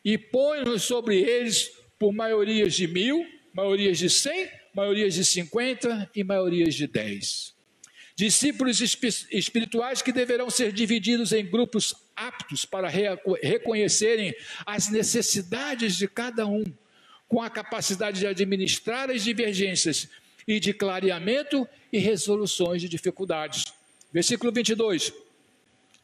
E 0.06 0.16
põe-nos 0.16 0.84
sobre 0.84 1.20
eles 1.20 1.72
por 1.98 2.14
maiorias 2.14 2.76
de 2.76 2.88
mil, 2.88 3.26
maiorias 3.52 3.98
de 3.98 4.12
cem, 4.12 4.48
maiorias 4.76 5.16
de 5.16 5.26
cinquenta 5.26 6.08
e 6.16 6.24
maiorias 6.24 6.76
de 6.76 6.86
dez. 6.86 7.56
Discípulos 8.16 8.80
espirituais 9.32 10.04
que 10.04 10.12
deverão 10.12 10.52
ser 10.52 10.72
divididos 10.72 11.32
em 11.32 11.44
grupos 11.44 11.96
aptos 12.16 12.64
para 12.64 12.88
reconhecerem 13.42 14.36
as 14.68 14.88
necessidades 14.90 15.96
de 15.96 16.08
cada 16.08 16.46
um, 16.46 16.64
com 17.28 17.42
a 17.42 17.50
capacidade 17.50 18.20
de 18.20 18.28
administrar 18.28 19.10
as 19.10 19.24
divergências 19.24 20.08
e 20.48 20.60
de 20.60 20.74
clareamento 20.74 21.68
e 21.92 21.98
resoluções 21.98 22.84
de 22.84 22.88
dificuldades. 22.88 23.66
Versículo 24.12 24.52
22. 24.52 25.14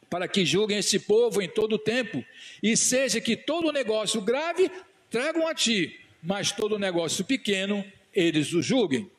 Para 0.09 0.27
que 0.27 0.45
julguem 0.45 0.77
esse 0.77 0.99
povo 0.99 1.41
em 1.41 1.49
todo 1.49 1.73
o 1.73 1.79
tempo, 1.79 2.23
e 2.61 2.77
seja 2.77 3.19
que 3.19 3.35
todo 3.35 3.71
negócio 3.71 4.21
grave 4.21 4.69
tragam 5.09 5.47
a 5.47 5.53
ti, 5.53 5.99
mas 6.21 6.51
todo 6.51 6.77
negócio 6.77 7.25
pequeno 7.25 7.83
eles 8.13 8.53
o 8.53 8.61
julguem. 8.61 9.09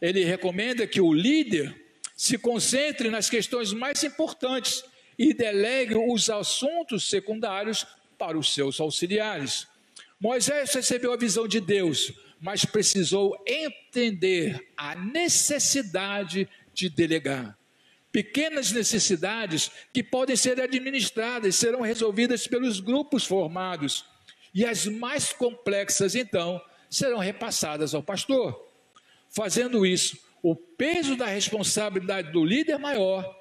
Ele 0.00 0.24
recomenda 0.24 0.86
que 0.86 1.00
o 1.00 1.12
líder 1.12 1.74
se 2.16 2.38
concentre 2.38 3.10
nas 3.10 3.28
questões 3.28 3.72
mais 3.72 4.02
importantes 4.04 4.84
e 5.18 5.34
delegue 5.34 5.96
os 5.96 6.30
assuntos 6.30 7.08
secundários 7.08 7.86
para 8.18 8.38
os 8.38 8.54
seus 8.54 8.80
auxiliares. 8.80 9.66
Moisés 10.18 10.72
recebeu 10.72 11.12
a 11.12 11.16
visão 11.16 11.46
de 11.46 11.60
Deus, 11.60 12.12
mas 12.40 12.64
precisou 12.64 13.36
entender 13.46 14.66
a 14.76 14.94
necessidade 14.94 16.48
de 16.72 16.88
delegar. 16.88 17.56
Pequenas 18.16 18.72
necessidades 18.72 19.70
que 19.92 20.02
podem 20.02 20.36
ser 20.36 20.58
administradas 20.58 21.54
serão 21.54 21.82
resolvidas 21.82 22.46
pelos 22.46 22.80
grupos 22.80 23.26
formados, 23.26 24.06
e 24.54 24.64
as 24.64 24.86
mais 24.86 25.34
complexas, 25.34 26.14
então, 26.14 26.58
serão 26.88 27.18
repassadas 27.18 27.94
ao 27.94 28.02
pastor. 28.02 28.72
Fazendo 29.28 29.84
isso, 29.84 30.18
o 30.42 30.56
peso 30.56 31.14
da 31.14 31.26
responsabilidade 31.26 32.32
do 32.32 32.42
líder 32.42 32.78
maior, 32.78 33.38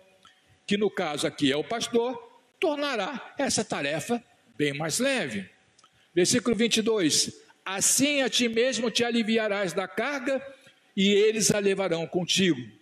que 0.68 0.76
no 0.76 0.92
caso 0.92 1.26
aqui 1.26 1.50
é 1.50 1.56
o 1.56 1.64
pastor, 1.64 2.14
tornará 2.60 3.34
essa 3.38 3.64
tarefa 3.64 4.22
bem 4.58 4.74
mais 4.74 5.00
leve. 5.00 5.50
Versículo 6.14 6.54
22: 6.54 7.32
Assim 7.64 8.24
a 8.24 8.30
ti 8.30 8.50
mesmo 8.50 8.92
te 8.92 9.06
aliviarás 9.06 9.72
da 9.72 9.88
carga, 9.88 10.46
e 10.98 11.14
eles 11.14 11.50
a 11.52 11.60
levarão 11.60 12.06
contigo. 12.06 12.75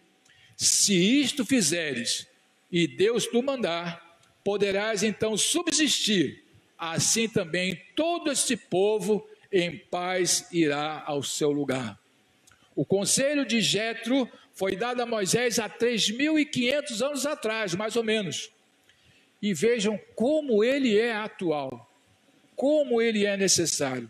Se 0.63 0.95
isto 0.95 1.45
fizeres, 1.45 2.25
e 2.71 2.87
Deus 2.87 3.27
tu 3.27 3.43
mandar, 3.43 4.17
poderás 4.43 5.03
então 5.03 5.35
subsistir. 5.37 6.43
Assim 6.77 7.27
também 7.27 7.81
todo 7.95 8.31
este 8.31 8.55
povo 8.55 9.27
em 9.51 9.77
paz 9.77 10.47
irá 10.51 11.03
ao 11.05 11.21
seu 11.21 11.51
lugar. 11.51 11.99
O 12.75 12.85
conselho 12.85 13.45
de 13.45 13.61
Jetro 13.61 14.27
foi 14.53 14.75
dado 14.75 15.01
a 15.01 15.05
Moisés 15.05 15.59
há 15.59 15.69
3.500 15.69 17.05
anos 17.05 17.25
atrás, 17.25 17.75
mais 17.75 17.95
ou 17.95 18.03
menos. 18.03 18.49
E 19.41 19.53
vejam 19.53 19.99
como 20.15 20.63
ele 20.63 20.97
é 20.97 21.13
atual, 21.13 21.91
como 22.55 23.01
ele 23.01 23.25
é 23.25 23.35
necessário. 23.35 24.09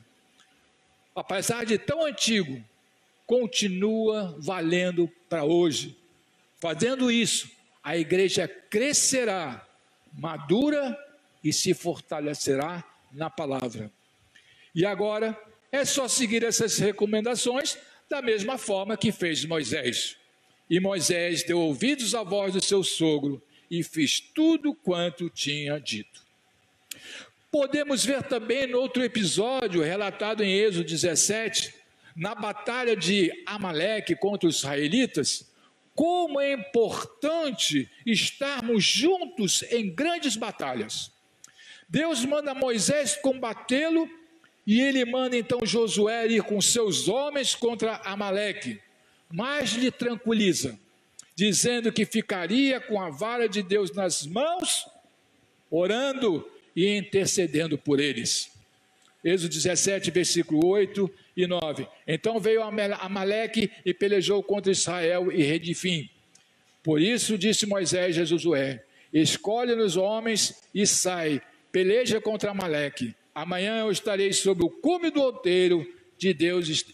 Apesar 1.16 1.66
de 1.66 1.78
tão 1.78 2.06
antigo, 2.06 2.64
continua 3.26 4.36
valendo 4.40 5.12
para 5.28 5.44
hoje. 5.44 5.98
Fazendo 6.64 7.12
isso, 7.12 7.52
a 7.84 7.98
igreja 7.98 8.48
crescerá, 8.48 9.68
madura 10.14 10.98
e 11.44 11.52
se 11.52 11.74
fortalecerá 11.74 12.82
na 13.12 13.30
palavra. 13.30 13.92
E 14.74 14.86
agora 14.86 15.38
é 15.74 15.84
só 15.84 16.08
seguir 16.08 16.42
essas 16.42 16.78
recomendações 16.78 17.78
da 18.10 18.22
mesma 18.22 18.58
forma 18.58 18.96
que 18.96 19.12
fez 19.12 19.44
Moisés. 19.44 20.16
E 20.70 20.80
Moisés 20.80 21.44
deu 21.44 21.60
ouvidos 21.60 22.16
à 22.16 22.24
voz 22.24 22.54
do 22.54 22.64
seu 22.64 22.82
sogro 22.82 23.44
e 23.70 23.84
fez 23.84 24.22
tudo 24.22 24.74
quanto 24.74 25.30
tinha 25.30 25.78
dito. 25.82 26.22
Podemos 27.52 28.06
ver 28.06 28.24
também 28.24 28.68
no 28.68 28.80
outro 28.80 29.04
episódio 29.04 29.84
relatado 29.84 30.42
em 30.42 30.54
Êxodo 30.54 30.86
17, 30.86 31.76
na 32.16 32.34
batalha 32.34 32.96
de 32.96 33.34
Amaleque 33.46 34.16
contra 34.16 34.48
os 34.48 34.60
israelitas, 34.60 35.52
como 35.96 36.40
é 36.40 36.54
importante 36.54 37.90
estarmos 38.06 38.84
juntos 38.84 39.64
em 39.72 39.94
grandes 39.94 40.36
batalhas. 40.36 41.12
Deus 41.88 42.26
manda 42.26 42.56
Moisés 42.56 43.16
combatê-lo 43.16 44.10
e 44.66 44.82
ele 44.82 45.06
manda 45.06 45.38
então 45.38 45.60
Josué 45.64 46.28
ir 46.28 46.44
com 46.44 46.60
seus 46.62 47.08
homens 47.08 47.54
contra 47.54 47.98
Amaleque, 48.06 48.80
mas 49.32 49.74
lhe 49.74 49.92
tranquiliza, 49.92 50.80
dizendo 51.36 51.92
que 51.92 52.06
ficaria 52.06 52.80
com 52.80 53.00
a 53.02 53.10
vara 53.10 53.48
de 53.48 53.62
Deus 53.62 53.92
nas 53.92 54.26
mãos, 54.26 54.88
orando 55.70 56.50
e 56.76 56.98
intercedendo 56.98 57.78
por 57.78 58.00
eles. 58.00 58.53
Êxodo 59.24 59.54
17, 59.54 60.12
versículo 60.12 60.66
8 60.66 61.10
e 61.38 61.48
9. 61.48 61.88
Então 62.08 62.40
veio 62.40 62.62
Amaleque 62.64 63.72
e 63.86 63.94
pelejou 63.94 64.44
contra 64.44 64.72
Israel 64.72 65.32
e 65.32 65.42
Redifim. 65.44 66.10
Por 66.84 67.02
isso 67.02 67.38
disse 67.38 67.66
Moisés 67.66 68.18
a 68.18 68.26
Josué: 68.26 68.84
Escolhe-nos 69.14 69.96
homens 69.96 70.62
e 70.76 70.86
sai, 70.86 71.42
peleja 71.72 72.20
contra 72.20 72.52
Amaleque 72.52 73.16
Amanhã 73.34 73.80
eu 73.80 73.92
estarei 73.92 74.32
sobre 74.32 74.64
o 74.64 74.70
cume 74.70 75.10
do 75.10 75.20
outeiro 75.20 75.92
de 76.18 76.34
Deus 76.34 76.86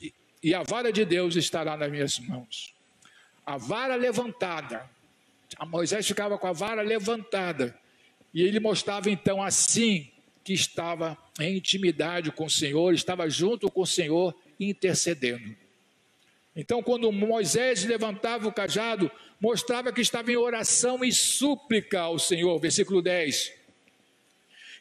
e 0.42 0.54
a 0.54 0.63
vara 0.63 0.92
de 0.92 1.04
Deus 1.04 1.36
estará 1.36 1.76
nas 1.76 1.92
minhas 1.92 2.18
mãos. 2.20 2.74
A 3.46 3.58
vara 3.58 3.96
levantada. 3.96 4.89
A 5.58 5.65
Moisés 5.65 6.08
ficava 6.08 6.38
com 6.38 6.48
a 6.48 6.54
vara 6.54 6.82
levantada. 6.82 7.78
E 8.34 8.42
ele 8.42 8.60
mostrava 8.60 9.10
então 9.10 9.44
assim 9.44 10.10
que 10.50 10.54
estava 10.56 11.16
em 11.40 11.58
intimidade 11.58 12.32
com 12.32 12.46
o 12.46 12.50
Senhor, 12.50 12.92
estava 12.92 13.30
junto 13.30 13.70
com 13.70 13.82
o 13.82 13.86
Senhor 13.86 14.34
intercedendo. 14.60 15.56
Então, 16.56 16.82
quando 16.82 17.12
Moisés 17.12 17.86
levantava 17.86 18.48
o 18.48 18.52
cajado, 18.52 19.12
mostrava 19.40 19.94
que 19.94 20.02
estava 20.02 20.32
em 20.32 20.38
oração 20.38 21.06
e 21.06 21.12
súplica 21.12 22.00
ao 22.00 22.18
Senhor, 22.18 22.58
versículo 22.60 23.00
10. 23.00 23.54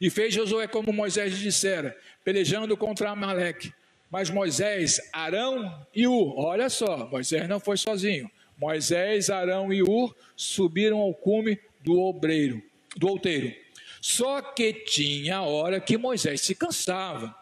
E 0.01 0.09
fez 0.09 0.33
Josué 0.33 0.67
como 0.67 0.91
Moisés 0.91 1.39
dissera, 1.39 1.95
pelejando 2.25 2.75
contra 2.75 3.11
Amaleque. 3.11 3.71
Mas 4.11 4.31
Moisés, 4.31 4.99
Arão 5.13 5.87
e 5.95 6.07
Ur, 6.07 6.33
olha 6.39 6.71
só, 6.71 7.07
Moisés 7.11 7.47
não 7.47 7.61
foi 7.61 7.77
sozinho. 7.77 8.31
Moisés, 8.57 9.29
Arão 9.29 9.71
e 9.71 9.83
Ur 9.83 10.17
subiram 10.35 10.97
ao 10.97 11.13
cume 11.13 11.61
do 11.85 12.01
obreiro, 12.01 12.63
do 12.97 13.07
outeiro. 13.07 13.55
Só 14.01 14.41
que 14.41 14.73
tinha 14.73 15.43
hora 15.43 15.81
que 15.81 15.99
Moisés 15.99 16.41
se 16.41 16.55
cansava, 16.55 17.35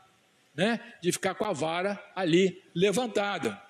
né, 0.54 0.80
de 1.02 1.12
ficar 1.12 1.34
com 1.34 1.44
a 1.44 1.52
vara 1.52 2.02
ali 2.14 2.62
levantada. 2.74 3.60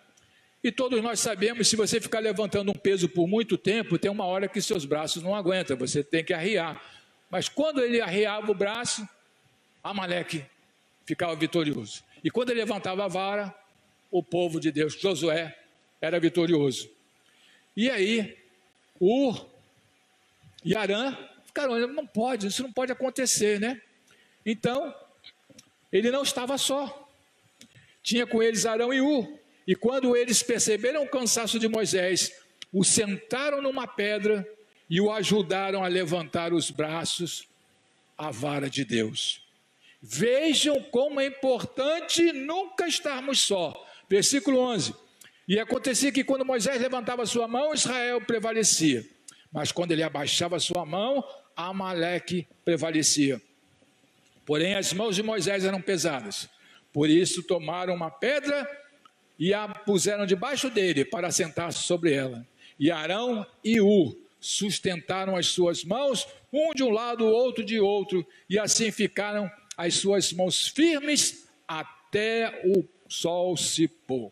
E 0.62 0.72
todos 0.72 1.02
nós 1.02 1.20
sabemos, 1.20 1.68
se 1.68 1.76
você 1.76 2.00
ficar 2.00 2.20
levantando 2.20 2.70
um 2.70 2.74
peso 2.74 3.08
por 3.08 3.28
muito 3.28 3.56
tempo, 3.56 3.98
tem 3.98 4.10
uma 4.10 4.24
hora 4.24 4.48
que 4.48 4.60
seus 4.60 4.84
braços 4.84 5.22
não 5.22 5.34
aguentam, 5.34 5.76
você 5.76 6.02
tem 6.02 6.24
que 6.24 6.32
arriar. 6.32 6.82
Mas 7.30 7.48
quando 7.48 7.80
ele 7.80 8.00
arriava 8.00 8.50
o 8.50 8.54
braço, 8.54 9.08
Amaleque 9.82 10.44
ficava 11.04 11.36
vitorioso. 11.36 12.02
E 12.22 12.30
quando 12.30 12.50
ele 12.50 12.60
levantava 12.60 13.04
a 13.04 13.08
vara, 13.08 13.54
o 14.10 14.22
povo 14.22 14.58
de 14.58 14.72
Deus, 14.72 14.94
Josué, 14.98 15.56
era 16.00 16.18
vitorioso. 16.18 16.90
E 17.76 17.90
aí, 17.90 18.36
Ur 19.00 19.46
e 20.64 20.74
ficaram, 21.56 21.86
não 21.88 22.06
pode, 22.06 22.48
isso 22.48 22.62
não 22.62 22.72
pode 22.72 22.92
acontecer, 22.92 23.58
né? 23.58 23.80
Então, 24.44 24.94
ele 25.90 26.10
não 26.10 26.22
estava 26.22 26.58
só. 26.58 27.08
Tinha 28.02 28.26
com 28.26 28.42
eles 28.42 28.66
Arão 28.66 28.92
e 28.92 29.00
Ur. 29.00 29.26
E 29.66 29.74
quando 29.74 30.14
eles 30.14 30.42
perceberam 30.42 31.02
o 31.02 31.08
cansaço 31.08 31.58
de 31.58 31.66
Moisés, 31.66 32.30
o 32.72 32.84
sentaram 32.84 33.62
numa 33.62 33.86
pedra 33.86 34.46
e 34.88 35.00
o 35.00 35.10
ajudaram 35.10 35.82
a 35.82 35.88
levantar 35.88 36.52
os 36.52 36.70
braços 36.70 37.48
à 38.16 38.30
vara 38.30 38.68
de 38.68 38.84
Deus. 38.84 39.40
Vejam 40.00 40.80
como 40.92 41.20
é 41.20 41.26
importante 41.26 42.32
nunca 42.32 42.86
estarmos 42.86 43.40
só. 43.40 43.74
Versículo 44.08 44.60
11. 44.60 44.94
E 45.48 45.58
acontecia 45.58 46.12
que 46.12 46.22
quando 46.22 46.44
Moisés 46.44 46.80
levantava 46.80 47.26
sua 47.26 47.48
mão, 47.48 47.72
Israel 47.74 48.20
prevalecia. 48.20 49.04
Mas 49.56 49.72
quando 49.72 49.92
ele 49.92 50.02
abaixava 50.02 50.60
sua 50.60 50.84
mão, 50.84 51.24
Amaleque 51.56 52.46
prevalecia. 52.62 53.40
Porém, 54.44 54.74
as 54.74 54.92
mãos 54.92 55.16
de 55.16 55.22
Moisés 55.22 55.64
eram 55.64 55.80
pesadas. 55.80 56.46
Por 56.92 57.08
isso 57.08 57.42
tomaram 57.42 57.94
uma 57.94 58.10
pedra 58.10 58.68
e 59.38 59.54
a 59.54 59.66
puseram 59.66 60.26
debaixo 60.26 60.68
dele 60.68 61.06
para 61.06 61.30
sentar 61.30 61.72
sobre 61.72 62.12
ela. 62.12 62.46
E 62.78 62.90
Arão 62.90 63.46
e 63.64 63.80
Ur 63.80 64.14
sustentaram 64.38 65.34
as 65.34 65.46
suas 65.46 65.84
mãos, 65.84 66.28
um 66.52 66.74
de 66.74 66.82
um 66.82 66.90
lado, 66.90 67.24
o 67.24 67.32
outro 67.32 67.64
de 67.64 67.80
outro, 67.80 68.26
e 68.50 68.58
assim 68.58 68.92
ficaram 68.92 69.50
as 69.74 69.94
suas 69.94 70.34
mãos 70.34 70.68
firmes 70.68 71.48
até 71.66 72.60
o 72.62 72.84
sol 73.08 73.56
se 73.56 73.88
pôr. 73.88 74.30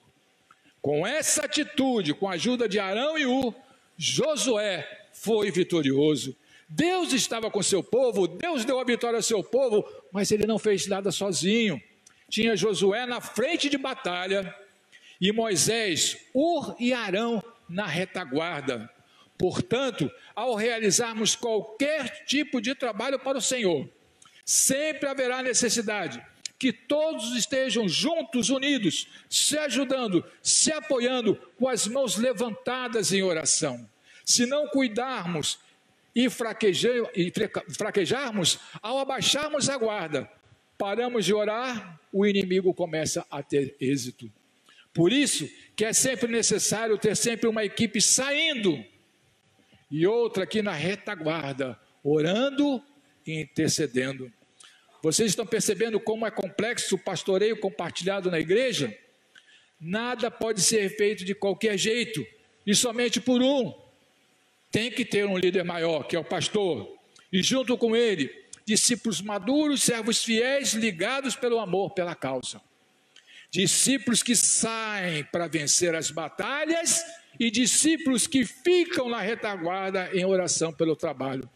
Com 0.82 1.06
essa 1.06 1.46
atitude, 1.46 2.12
com 2.12 2.28
a 2.28 2.34
ajuda 2.34 2.68
de 2.68 2.78
Arão 2.78 3.16
e 3.16 3.24
Ur, 3.24 3.54
Josué 3.96 5.03
foi 5.24 5.50
vitorioso. 5.50 6.36
Deus 6.68 7.12
estava 7.12 7.50
com 7.50 7.62
seu 7.62 7.82
povo, 7.82 8.28
Deus 8.28 8.64
deu 8.64 8.78
a 8.78 8.84
vitória 8.84 9.16
ao 9.16 9.22
seu 9.22 9.42
povo, 9.42 9.84
mas 10.12 10.30
ele 10.30 10.46
não 10.46 10.58
fez 10.58 10.86
nada 10.86 11.10
sozinho. 11.10 11.80
Tinha 12.28 12.56
Josué 12.56 13.06
na 13.06 13.20
frente 13.20 13.70
de 13.70 13.78
batalha, 13.78 14.54
e 15.20 15.32
Moisés, 15.32 16.18
Ur 16.34 16.76
e 16.78 16.92
Arão 16.92 17.42
na 17.68 17.86
retaguarda. 17.86 18.90
Portanto, 19.38 20.10
ao 20.34 20.54
realizarmos 20.54 21.34
qualquer 21.34 22.24
tipo 22.26 22.60
de 22.60 22.74
trabalho 22.74 23.18
para 23.18 23.38
o 23.38 23.42
Senhor, 23.42 23.88
sempre 24.44 25.08
haverá 25.08 25.42
necessidade 25.42 26.22
que 26.58 26.72
todos 26.72 27.34
estejam 27.36 27.88
juntos, 27.88 28.48
unidos, 28.50 29.08
se 29.28 29.58
ajudando, 29.58 30.24
se 30.42 30.72
apoiando, 30.72 31.36
com 31.58 31.68
as 31.68 31.86
mãos 31.86 32.16
levantadas 32.16 33.12
em 33.12 33.22
oração. 33.22 33.88
Se 34.24 34.46
não 34.46 34.68
cuidarmos 34.68 35.58
e, 36.14 36.28
fraquejarmos, 36.30 38.60
ao 38.80 38.98
abaixarmos 38.98 39.68
a 39.68 39.76
guarda, 39.76 40.30
paramos 40.78 41.24
de 41.24 41.34
orar, 41.34 42.00
o 42.12 42.24
inimigo 42.24 42.72
começa 42.72 43.26
a 43.30 43.42
ter 43.42 43.76
êxito. 43.80 44.32
Por 44.92 45.12
isso 45.12 45.48
que 45.74 45.84
é 45.84 45.92
sempre 45.92 46.28
necessário 46.28 46.96
ter 46.96 47.16
sempre 47.16 47.48
uma 47.48 47.64
equipe 47.64 48.00
saindo 48.00 48.84
e 49.90 50.06
outra 50.06 50.44
aqui 50.44 50.62
na 50.62 50.72
retaguarda, 50.72 51.78
orando 52.02 52.82
e 53.26 53.40
intercedendo. 53.40 54.32
Vocês 55.02 55.30
estão 55.30 55.46
percebendo 55.46 56.00
como 56.00 56.26
é 56.26 56.30
complexo 56.30 56.94
o 56.94 56.98
pastoreio 56.98 57.58
compartilhado 57.58 58.30
na 58.30 58.40
igreja? 58.40 58.96
Nada 59.78 60.30
pode 60.30 60.62
ser 60.62 60.96
feito 60.96 61.24
de 61.24 61.34
qualquer 61.34 61.76
jeito 61.76 62.24
e 62.66 62.74
somente 62.74 63.20
por 63.20 63.42
um. 63.42 63.83
Tem 64.74 64.90
que 64.90 65.04
ter 65.04 65.24
um 65.24 65.38
líder 65.38 65.62
maior, 65.62 66.02
que 66.02 66.16
é 66.16 66.18
o 66.18 66.24
pastor, 66.24 66.98
e 67.32 67.42
junto 67.42 67.78
com 67.78 67.94
ele, 67.94 68.28
discípulos 68.66 69.20
maduros, 69.20 69.82
servos 69.82 70.24
fiéis, 70.24 70.74
ligados 70.74 71.36
pelo 71.36 71.60
amor, 71.60 71.94
pela 71.94 72.14
causa 72.14 72.60
discípulos 73.54 74.20
que 74.20 74.34
saem 74.34 75.22
para 75.22 75.46
vencer 75.46 75.94
as 75.94 76.10
batalhas 76.10 77.04
e 77.38 77.52
discípulos 77.52 78.26
que 78.26 78.44
ficam 78.44 79.08
na 79.08 79.20
retaguarda 79.20 80.10
em 80.12 80.24
oração 80.24 80.72
pelo 80.72 80.96
trabalho. 80.96 81.48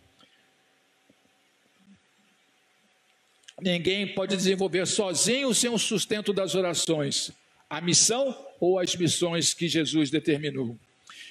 Ninguém 3.61 4.15
pode 4.15 4.37
desenvolver 4.37 4.87
sozinho 4.87 5.53
sem 5.53 5.69
o 5.71 5.77
sustento 5.77 6.33
das 6.33 6.55
orações, 6.55 7.33
a 7.69 7.81
missão 7.81 8.47
ou 8.61 8.79
as 8.79 8.95
missões 8.95 9.53
que 9.53 9.67
Jesus 9.67 10.09
determinou. 10.09 10.79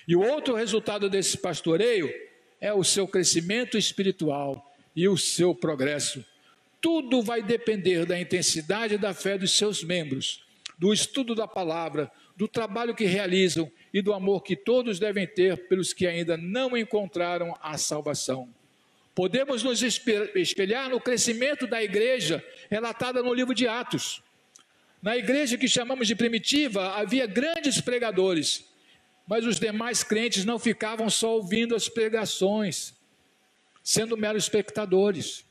E 0.07 0.15
o 0.15 0.21
outro 0.21 0.55
resultado 0.55 1.09
desse 1.09 1.37
pastoreio 1.37 2.11
é 2.61 2.73
o 2.73 2.83
seu 2.83 3.07
crescimento 3.07 3.77
espiritual 3.77 4.71
e 4.95 5.07
o 5.07 5.17
seu 5.17 5.53
progresso. 5.53 6.23
Tudo 6.79 7.21
vai 7.21 7.41
depender 7.41 8.05
da 8.05 8.19
intensidade 8.19 8.97
da 8.97 9.13
fé 9.13 9.37
dos 9.37 9.51
seus 9.51 9.83
membros 9.83 10.47
do 10.77 10.93
estudo 10.93 11.33
da 11.33 11.47
palavra, 11.47 12.11
do 12.35 12.47
trabalho 12.47 12.93
que 12.93 13.05
realizam 13.05 13.71
e 13.91 14.01
do 14.01 14.13
amor 14.13 14.43
que 14.43 14.55
todos 14.55 14.99
devem 14.99 15.25
ter 15.25 15.67
pelos 15.67 15.91
que 15.91 16.05
ainda 16.05 16.37
não 16.37 16.77
encontraram 16.77 17.57
a 17.61 17.77
salvação. 17.77 18.47
Podemos 19.15 19.63
nos 19.63 19.81
espelhar 19.81 20.89
no 20.89 21.01
crescimento 21.01 21.65
da 21.65 21.81
igreja 21.81 22.45
relatada 22.69 23.23
no 23.23 23.33
livro 23.33 23.55
de 23.55 23.67
Atos. 23.67 24.21
Na 25.01 25.17
igreja 25.17 25.57
que 25.57 25.67
chamamos 25.67 26.07
de 26.07 26.15
primitiva, 26.15 26.93
havia 26.95 27.25
grandes 27.25 27.81
pregadores, 27.81 28.65
mas 29.27 29.45
os 29.45 29.59
demais 29.59 30.03
crentes 30.03 30.45
não 30.45 30.57
ficavam 30.57 31.09
só 31.09 31.35
ouvindo 31.35 31.75
as 31.75 31.89
pregações, 31.89 32.93
sendo 33.83 34.15
meros 34.15 34.43
espectadores. 34.43 35.45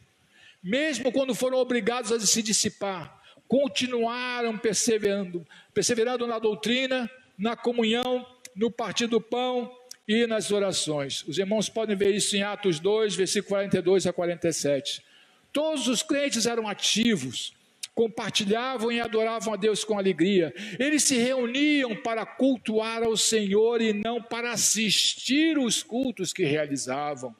Mesmo 0.63 1.13
quando 1.13 1.35
foram 1.35 1.59
obrigados 1.59 2.11
a 2.11 2.19
se 2.19 2.43
dissipar, 2.43 3.23
continuaram 3.47 4.57
perseverando, 4.59 5.47
perseverando 5.75 6.27
na 6.27 6.39
doutrina, 6.39 7.09
na 7.39 7.55
comunhão, 7.55 8.27
no 8.55 8.71
partir 8.71 9.07
do 9.07 9.21
pão 9.21 9.71
e 10.09 10.27
nas 10.27 10.51
orações. 10.51 11.23
Os 11.29 11.39
irmãos 11.39 11.69
podem 11.69 11.95
ver 11.95 12.15
isso 12.15 12.35
em 12.35 12.43
Atos 12.43 12.81
2, 12.81 13.15
versículo 13.15 13.51
42 13.51 14.07
a 14.07 14.13
47. 14.13 15.05
Todos 15.53 15.87
os 15.89 16.03
crentes 16.03 16.47
eram 16.47 16.67
ativos, 16.67 17.53
compartilhavam 17.97 18.93
e 18.93 19.01
adoravam 19.01 19.55
a 19.55 19.57
Deus 19.57 19.83
com 19.83 19.99
alegria. 19.99 20.55
Eles 20.79 21.03
se 21.03 21.17
reuniam 21.17 21.97
para 21.97 22.27
cultuar 22.27 23.03
ao 23.03 23.17
Senhor 23.17 23.81
e 23.81 23.95
não 23.95 24.23
para 24.23 24.53
assistir 24.53 25.59
os 25.59 25.83
cultos 25.83 26.31
que 26.31 26.45
realizavam. 26.45 27.35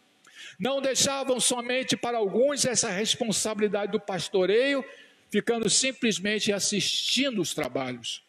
Não 0.59 0.81
deixavam 0.81 1.39
somente 1.39 1.95
para 1.95 2.17
alguns 2.17 2.65
essa 2.65 2.91
responsabilidade 2.91 3.93
do 3.93 4.01
pastoreio 4.01 4.83
ficando 5.31 5.69
simplesmente 5.69 6.51
assistindo 6.51 7.43
os 7.43 7.53
trabalhos. 7.53 8.23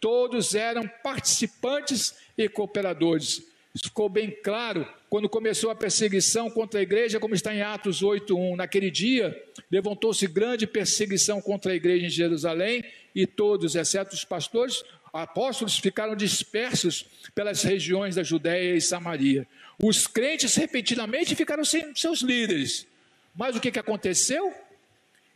Todos 0.00 0.54
eram 0.54 0.88
participantes 1.02 2.14
e 2.38 2.48
cooperadores. 2.48 3.42
Isso 3.74 3.84
ficou 3.84 4.08
bem 4.08 4.30
claro 4.30 4.86
quando 5.10 5.28
começou 5.28 5.70
a 5.70 5.74
perseguição 5.74 6.48
contra 6.48 6.80
a 6.80 6.82
igreja, 6.82 7.18
como 7.18 7.34
está 7.34 7.52
em 7.52 7.62
Atos 7.62 8.02
8:1. 8.02 8.56
Naquele 8.56 8.90
dia, 8.90 9.36
levantou-se 9.70 10.26
grande 10.26 10.66
perseguição 10.66 11.40
contra 11.40 11.72
a 11.72 11.74
igreja 11.74 12.06
em 12.06 12.10
Jerusalém, 12.10 12.84
e 13.14 13.26
todos, 13.26 13.74
exceto 13.74 14.14
os 14.14 14.24
pastores, 14.24 14.84
apóstolos, 15.12 15.78
ficaram 15.78 16.14
dispersos 16.14 17.06
pelas 17.34 17.62
regiões 17.62 18.14
da 18.14 18.22
Judéia 18.22 18.76
e 18.76 18.80
Samaria. 18.80 19.46
Os 19.82 20.06
crentes 20.06 20.54
repetidamente 20.54 21.34
ficaram 21.34 21.64
sem 21.64 21.94
seus 21.94 22.20
líderes. 22.20 22.86
Mas 23.34 23.56
o 23.56 23.60
que, 23.60 23.72
que 23.72 23.78
aconteceu? 23.78 24.52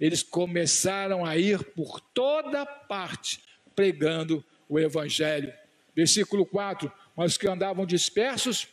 eles 0.00 0.22
começaram 0.22 1.24
a 1.24 1.36
ir 1.36 1.62
por 1.62 2.00
toda 2.00 2.64
parte, 2.64 3.40
pregando 3.74 4.44
o 4.68 4.78
Evangelho. 4.78 5.52
Versículo 5.94 6.46
4: 6.46 6.90
Mas 7.18 7.36
que 7.36 7.48
andavam 7.48 7.84
dispersos 7.84 8.68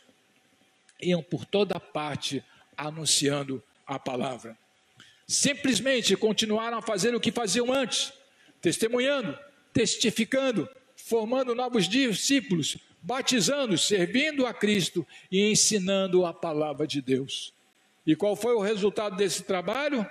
iam 1.02 1.20
por 1.20 1.44
toda 1.44 1.80
parte 1.80 2.44
anunciando 2.76 3.60
a 3.84 3.98
palavra. 3.98 4.56
Simplesmente 5.26 6.16
continuaram 6.16 6.78
a 6.78 6.82
fazer 6.82 7.12
o 7.12 7.18
que 7.18 7.32
faziam 7.32 7.72
antes, 7.72 8.12
testemunhando, 8.60 9.36
testificando, 9.72 10.68
formando 10.94 11.56
novos 11.56 11.88
discípulos, 11.88 12.78
batizando, 13.02 13.76
servindo 13.76 14.46
a 14.46 14.54
Cristo 14.54 15.04
e 15.28 15.50
ensinando 15.50 16.24
a 16.24 16.32
palavra 16.32 16.86
de 16.86 17.02
Deus. 17.02 17.52
E 18.06 18.14
qual 18.14 18.36
foi 18.36 18.54
o 18.54 18.60
resultado 18.60 19.16
desse 19.16 19.42
trabalho? 19.42 20.08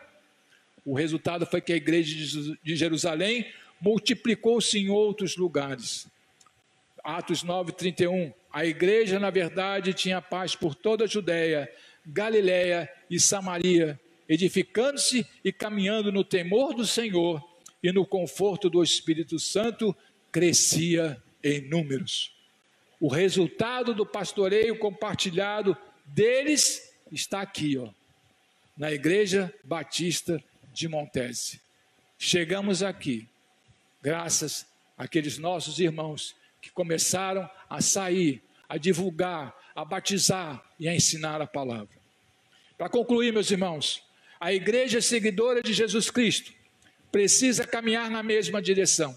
O 0.84 0.94
resultado 0.94 1.46
foi 1.46 1.62
que 1.62 1.72
a 1.72 1.78
igreja 1.78 2.58
de 2.62 2.76
Jerusalém 2.76 3.50
multiplicou-se 3.80 4.78
em 4.78 4.90
outros 4.90 5.38
lugares. 5.38 6.06
Atos 7.06 7.44
9, 7.44 7.72
31. 7.74 8.34
A 8.52 8.66
igreja, 8.66 9.20
na 9.20 9.30
verdade, 9.30 9.94
tinha 9.94 10.20
paz 10.20 10.56
por 10.56 10.74
toda 10.74 11.04
a 11.04 11.08
Judéia, 11.08 11.72
Galiléia 12.04 12.92
e 13.08 13.20
Samaria, 13.20 14.00
edificando-se 14.28 15.24
e 15.44 15.54
caminhando 15.54 16.12
no 16.12 16.24
temor 16.24 16.74
do 16.74 16.84
Senhor 16.84 17.44
e 17.84 17.92
no 17.92 18.08
conforto 18.08 18.72
do 18.72 18.82
Espírito 18.82 19.38
Santo, 19.38 19.96
crescia 20.32 21.22
em 21.44 21.62
números. 21.62 22.36
O 23.00 23.08
resultado 23.08 23.94
do 23.94 24.04
pastoreio 24.04 24.80
compartilhado 24.80 25.78
deles 26.08 26.92
está 27.12 27.42
aqui, 27.42 27.78
ó, 27.78 27.88
na 28.76 28.92
Igreja 28.92 29.54
Batista 29.64 30.44
de 30.74 30.88
Montese. 30.88 31.62
Chegamos 32.18 32.82
aqui, 32.82 33.28
graças 34.02 34.66
àqueles 34.98 35.38
nossos 35.38 35.80
irmãos 35.80 36.36
que 36.66 36.72
começaram 36.72 37.48
a 37.70 37.80
sair, 37.80 38.42
a 38.68 38.76
divulgar, 38.76 39.56
a 39.76 39.86
batizar 39.86 40.64
e 40.80 40.88
a 40.88 40.96
ensinar 40.96 41.40
a 41.40 41.46
palavra. 41.46 41.96
Para 42.76 42.90
concluir, 42.90 43.32
meus 43.32 43.52
irmãos, 43.52 44.02
a 44.40 44.52
igreja 44.52 45.00
seguidora 45.00 45.62
de 45.62 45.74
Jesus 45.74 46.10
Cristo 46.10 46.52
precisa 47.12 47.68
caminhar 47.68 48.10
na 48.10 48.24
mesma 48.24 48.60
direção. 48.60 49.16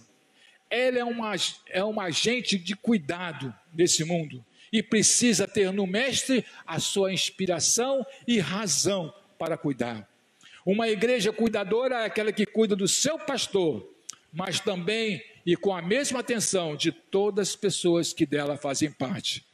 Ela 0.69 0.99
é 0.99 1.05
uma, 1.05 1.35
é 1.71 1.83
uma 1.83 2.05
agente 2.05 2.59
de 2.59 2.77
cuidado 2.77 3.55
nesse 3.73 4.05
mundo 4.05 4.45
e 4.71 4.83
precisa 4.83 5.49
ter 5.49 5.73
no 5.73 5.87
Mestre 5.87 6.45
a 6.67 6.79
sua 6.79 7.15
inspiração 7.15 8.05
e 8.27 8.39
razão 8.39 9.11
para 9.39 9.57
cuidar. 9.57 10.07
Uma 10.67 10.87
igreja 10.91 11.33
cuidadora 11.33 12.03
é 12.03 12.05
aquela 12.05 12.31
que 12.31 12.45
cuida 12.45 12.77
do 12.77 12.87
seu 12.87 13.19
pastor, 13.19 13.89
mas 14.31 14.61
também 14.61 15.23
e 15.49 15.57
com 15.57 15.75
a 15.75 15.81
mesma 15.81 16.21
atenção 16.21 16.77
de 16.77 16.93
todas 16.93 17.49
as 17.49 17.57
pessoas 17.57 18.13
que 18.13 18.27
dela 18.27 18.59
fazem 18.59 18.93
parte. 18.93 19.47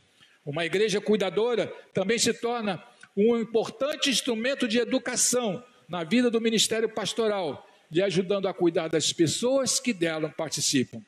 Uma 0.44 0.66
igreja 0.66 1.00
cuidadora 1.00 1.68
também 1.92 2.18
se 2.18 2.34
torna 2.34 2.82
um 3.16 3.38
importante 3.38 4.10
instrumento 4.10 4.66
de 4.66 4.80
educação 4.80 5.62
na 5.88 6.02
vida 6.02 6.28
do 6.32 6.40
ministério 6.40 6.88
pastoral, 6.88 7.64
lhe 7.92 8.02
ajudando 8.02 8.48
a 8.48 8.52
cuidar 8.52 8.88
das 8.88 9.12
pessoas 9.12 9.78
que 9.78 9.92
dela 9.92 10.28
participam. 10.28 11.00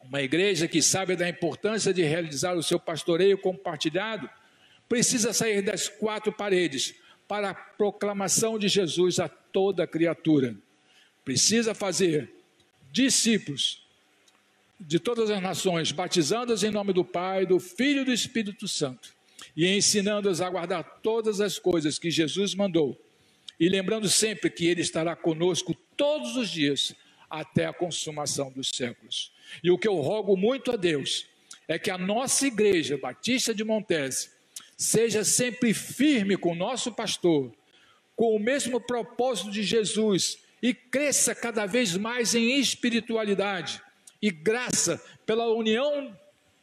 Uma 0.00 0.22
igreja 0.22 0.68
que 0.68 0.80
sabe 0.80 1.16
da 1.16 1.28
importância 1.28 1.92
de 1.92 2.04
realizar 2.04 2.54
o 2.54 2.62
seu 2.62 2.78
pastoreio 2.78 3.36
compartilhado 3.36 4.30
precisa 4.88 5.32
sair 5.32 5.62
das 5.62 5.88
quatro 5.88 6.32
paredes 6.32 6.94
para 7.26 7.50
a 7.50 7.54
proclamação 7.54 8.56
de 8.56 8.68
Jesus 8.68 9.18
a 9.18 9.28
toda 9.28 9.84
criatura. 9.84 10.54
Precisa 11.24 11.74
fazer 11.74 12.33
discípulos 12.94 13.82
de 14.78 15.00
todas 15.00 15.28
as 15.28 15.42
nações, 15.42 15.90
batizando-os 15.90 16.62
em 16.62 16.70
nome 16.70 16.92
do 16.92 17.04
Pai, 17.04 17.44
do 17.44 17.58
Filho 17.58 18.02
e 18.02 18.04
do 18.04 18.12
Espírito 18.12 18.68
Santo, 18.68 19.12
e 19.56 19.66
ensinando-os 19.66 20.40
a 20.40 20.48
guardar 20.48 21.00
todas 21.02 21.40
as 21.40 21.58
coisas 21.58 21.98
que 21.98 22.08
Jesus 22.08 22.54
mandou, 22.54 22.96
e 23.58 23.68
lembrando 23.68 24.08
sempre 24.08 24.48
que 24.48 24.66
Ele 24.66 24.80
estará 24.80 25.16
conosco 25.16 25.74
todos 25.96 26.36
os 26.36 26.48
dias, 26.48 26.94
até 27.28 27.66
a 27.66 27.72
consumação 27.72 28.52
dos 28.52 28.70
séculos. 28.72 29.32
E 29.62 29.72
o 29.72 29.78
que 29.78 29.88
eu 29.88 29.96
rogo 29.96 30.36
muito 30.36 30.70
a 30.70 30.76
Deus 30.76 31.26
é 31.66 31.80
que 31.80 31.90
a 31.90 31.98
nossa 31.98 32.46
igreja 32.46 32.96
Batista 32.96 33.52
de 33.52 33.64
Montese 33.64 34.30
seja 34.76 35.24
sempre 35.24 35.74
firme 35.74 36.36
com 36.36 36.52
o 36.52 36.56
nosso 36.56 36.92
pastor, 36.92 37.52
com 38.14 38.36
o 38.36 38.38
mesmo 38.38 38.80
propósito 38.80 39.50
de 39.50 39.64
Jesus 39.64 40.43
e 40.64 40.72
cresça 40.72 41.34
cada 41.34 41.66
vez 41.66 41.94
mais 41.94 42.34
em 42.34 42.58
espiritualidade 42.58 43.82
e 44.22 44.30
graça 44.30 44.98
pela 45.26 45.44
união, 45.48 46.18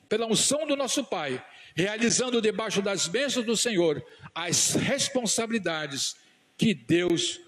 pela 0.10 0.26
unção 0.26 0.66
do 0.66 0.76
nosso 0.76 1.04
Pai, 1.04 1.40
realizando 1.76 2.42
debaixo 2.42 2.82
das 2.82 3.08
bênçãos 3.08 3.46
do 3.46 3.56
Senhor 3.56 4.04
as 4.34 4.74
responsabilidades 4.74 6.16
que 6.58 6.74
Deus 6.74 7.40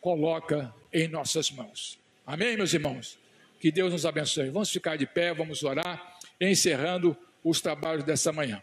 coloca 0.00 0.74
em 0.90 1.08
nossas 1.08 1.50
mãos. 1.50 1.98
Amém, 2.26 2.56
meus 2.56 2.72
irmãos? 2.72 3.18
Que 3.60 3.70
Deus 3.70 3.92
nos 3.92 4.06
abençoe. 4.06 4.48
Vamos 4.48 4.70
ficar 4.70 4.96
de 4.96 5.04
pé, 5.04 5.34
vamos 5.34 5.62
orar, 5.62 6.18
encerrando 6.40 7.14
os 7.44 7.60
trabalhos 7.60 8.02
dessa 8.02 8.32
manhã. 8.32 8.62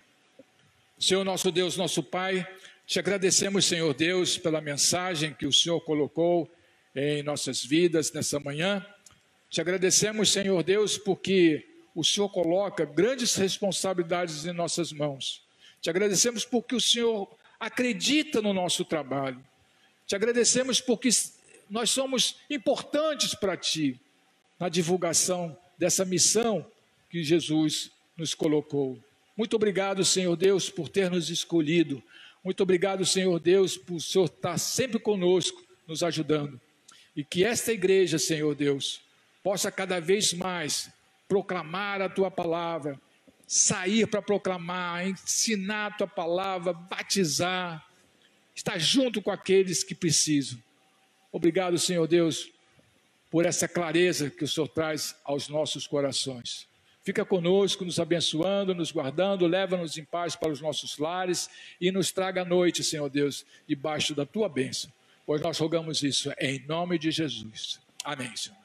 Senhor 0.99 1.23
nosso 1.23 1.51
Deus, 1.51 1.77
nosso 1.77 2.01
Pai, 2.01 2.43
te 2.87 2.97
agradecemos, 2.97 3.65
Senhor 3.65 3.93
Deus, 3.93 4.35
pela 4.35 4.59
mensagem 4.59 5.31
que 5.31 5.45
o 5.45 5.53
Senhor 5.53 5.79
colocou 5.81 6.49
em 6.95 7.23
nossas 7.23 7.63
vidas 7.63 8.11
nessa 8.11 8.39
manhã. 8.39 8.85
Te 9.49 9.61
agradecemos, 9.61 10.31
Senhor 10.31 10.63
Deus, 10.63 10.97
porque 10.97 11.65
o 11.95 12.03
Senhor 12.03 12.29
coloca 12.29 12.85
grandes 12.85 13.35
responsabilidades 13.35 14.45
em 14.45 14.53
nossas 14.53 14.91
mãos. 14.91 15.41
Te 15.81 15.89
agradecemos 15.89 16.45
porque 16.45 16.75
o 16.75 16.81
Senhor 16.81 17.29
acredita 17.59 18.41
no 18.41 18.53
nosso 18.53 18.83
trabalho. 18.83 19.43
Te 20.05 20.15
agradecemos 20.15 20.81
porque 20.81 21.09
nós 21.69 21.89
somos 21.89 22.37
importantes 22.49 23.35
para 23.35 23.55
Ti 23.55 23.99
na 24.59 24.69
divulgação 24.69 25.57
dessa 25.77 26.05
missão 26.05 26.65
que 27.09 27.23
Jesus 27.23 27.91
nos 28.17 28.33
colocou. 28.33 28.99
Muito 29.35 29.55
obrigado, 29.55 30.05
Senhor 30.05 30.35
Deus, 30.35 30.69
por 30.69 30.89
ter 30.89 31.09
nos 31.09 31.29
escolhido. 31.29 32.01
Muito 32.43 32.61
obrigado, 32.61 33.05
Senhor 33.05 33.39
Deus, 33.39 33.77
por 33.77 33.95
o 33.95 34.01
Senhor 34.01 34.25
estar 34.25 34.57
sempre 34.57 34.99
conosco, 34.99 35.63
nos 35.87 36.03
ajudando. 36.03 36.59
E 37.15 37.23
que 37.23 37.43
esta 37.43 37.71
igreja, 37.71 38.17
Senhor 38.17 38.55
Deus, 38.55 39.01
possa 39.43 39.71
cada 39.71 39.99
vez 39.99 40.33
mais 40.33 40.91
proclamar 41.27 42.01
a 42.01 42.09
tua 42.09 42.31
palavra, 42.31 42.99
sair 43.47 44.07
para 44.07 44.21
proclamar, 44.21 45.07
ensinar 45.07 45.87
a 45.87 45.91
tua 45.91 46.07
palavra, 46.07 46.73
batizar, 46.73 47.85
estar 48.55 48.79
junto 48.79 49.21
com 49.21 49.31
aqueles 49.31 49.83
que 49.83 49.95
precisam. 49.95 50.57
Obrigado, 51.31 51.77
Senhor 51.77 52.07
Deus, 52.07 52.51
por 53.29 53.45
essa 53.45 53.67
clareza 53.67 54.29
que 54.29 54.43
o 54.43 54.47
Senhor 54.47 54.67
traz 54.67 55.15
aos 55.23 55.49
nossos 55.49 55.87
corações. 55.87 56.67
Fica 57.03 57.25
conosco, 57.25 57.83
nos 57.83 57.99
abençoando, 57.99 58.73
nos 58.73 58.91
guardando, 58.91 59.45
leva-nos 59.45 59.97
em 59.97 60.05
paz 60.05 60.35
para 60.35 60.51
os 60.51 60.61
nossos 60.61 60.97
lares 60.97 61.49
e 61.81 61.91
nos 61.91 62.11
traga 62.11 62.43
a 62.43 62.45
noite, 62.45 62.83
Senhor 62.83 63.09
Deus, 63.09 63.45
debaixo 63.67 64.15
da 64.15 64.25
tua 64.25 64.47
bênção. 64.47 64.89
Pois 65.25 65.41
nós 65.41 65.57
rogamos 65.57 66.03
isso 66.03 66.31
em 66.39 66.65
nome 66.67 66.99
de 66.99 67.09
Jesus. 67.09 67.79
Amém, 68.03 68.35
Senhor. 68.35 68.57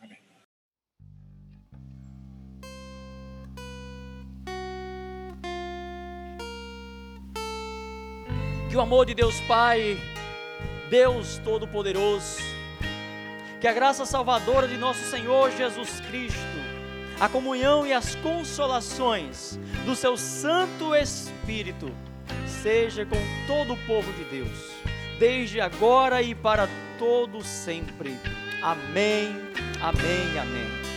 Que 8.69 8.77
o 8.77 8.81
amor 8.81 9.07
de 9.07 9.15
Deus 9.15 9.41
Pai, 9.43 9.97
Deus 10.91 11.39
Todo-Poderoso, 11.45 12.39
que 13.61 13.67
a 13.67 13.73
graça 13.73 14.05
salvadora 14.05 14.69
de 14.69 14.77
nosso 14.77 15.03
Senhor 15.11 15.51
Jesus 15.53 16.01
Cristo, 16.01 16.39
a 17.19 17.29
comunhão 17.29 17.87
e 17.87 17.93
as 17.93 18.15
consolações 18.17 19.59
do 19.87 19.97
seu 19.97 20.17
Santo 20.17 20.95
Espírito, 20.95 21.91
seja 22.47 23.07
com 23.07 23.17
todo 23.47 23.73
o 23.73 23.87
povo 23.87 24.13
de 24.13 24.25
Deus, 24.25 24.78
desde 25.19 25.61
agora 25.61 26.23
e 26.23 26.35
para 26.35 26.69
todo 26.99 27.43
sempre. 27.43 28.17
Amém, 28.63 29.35
amém, 29.81 30.39
amém. 30.39 30.88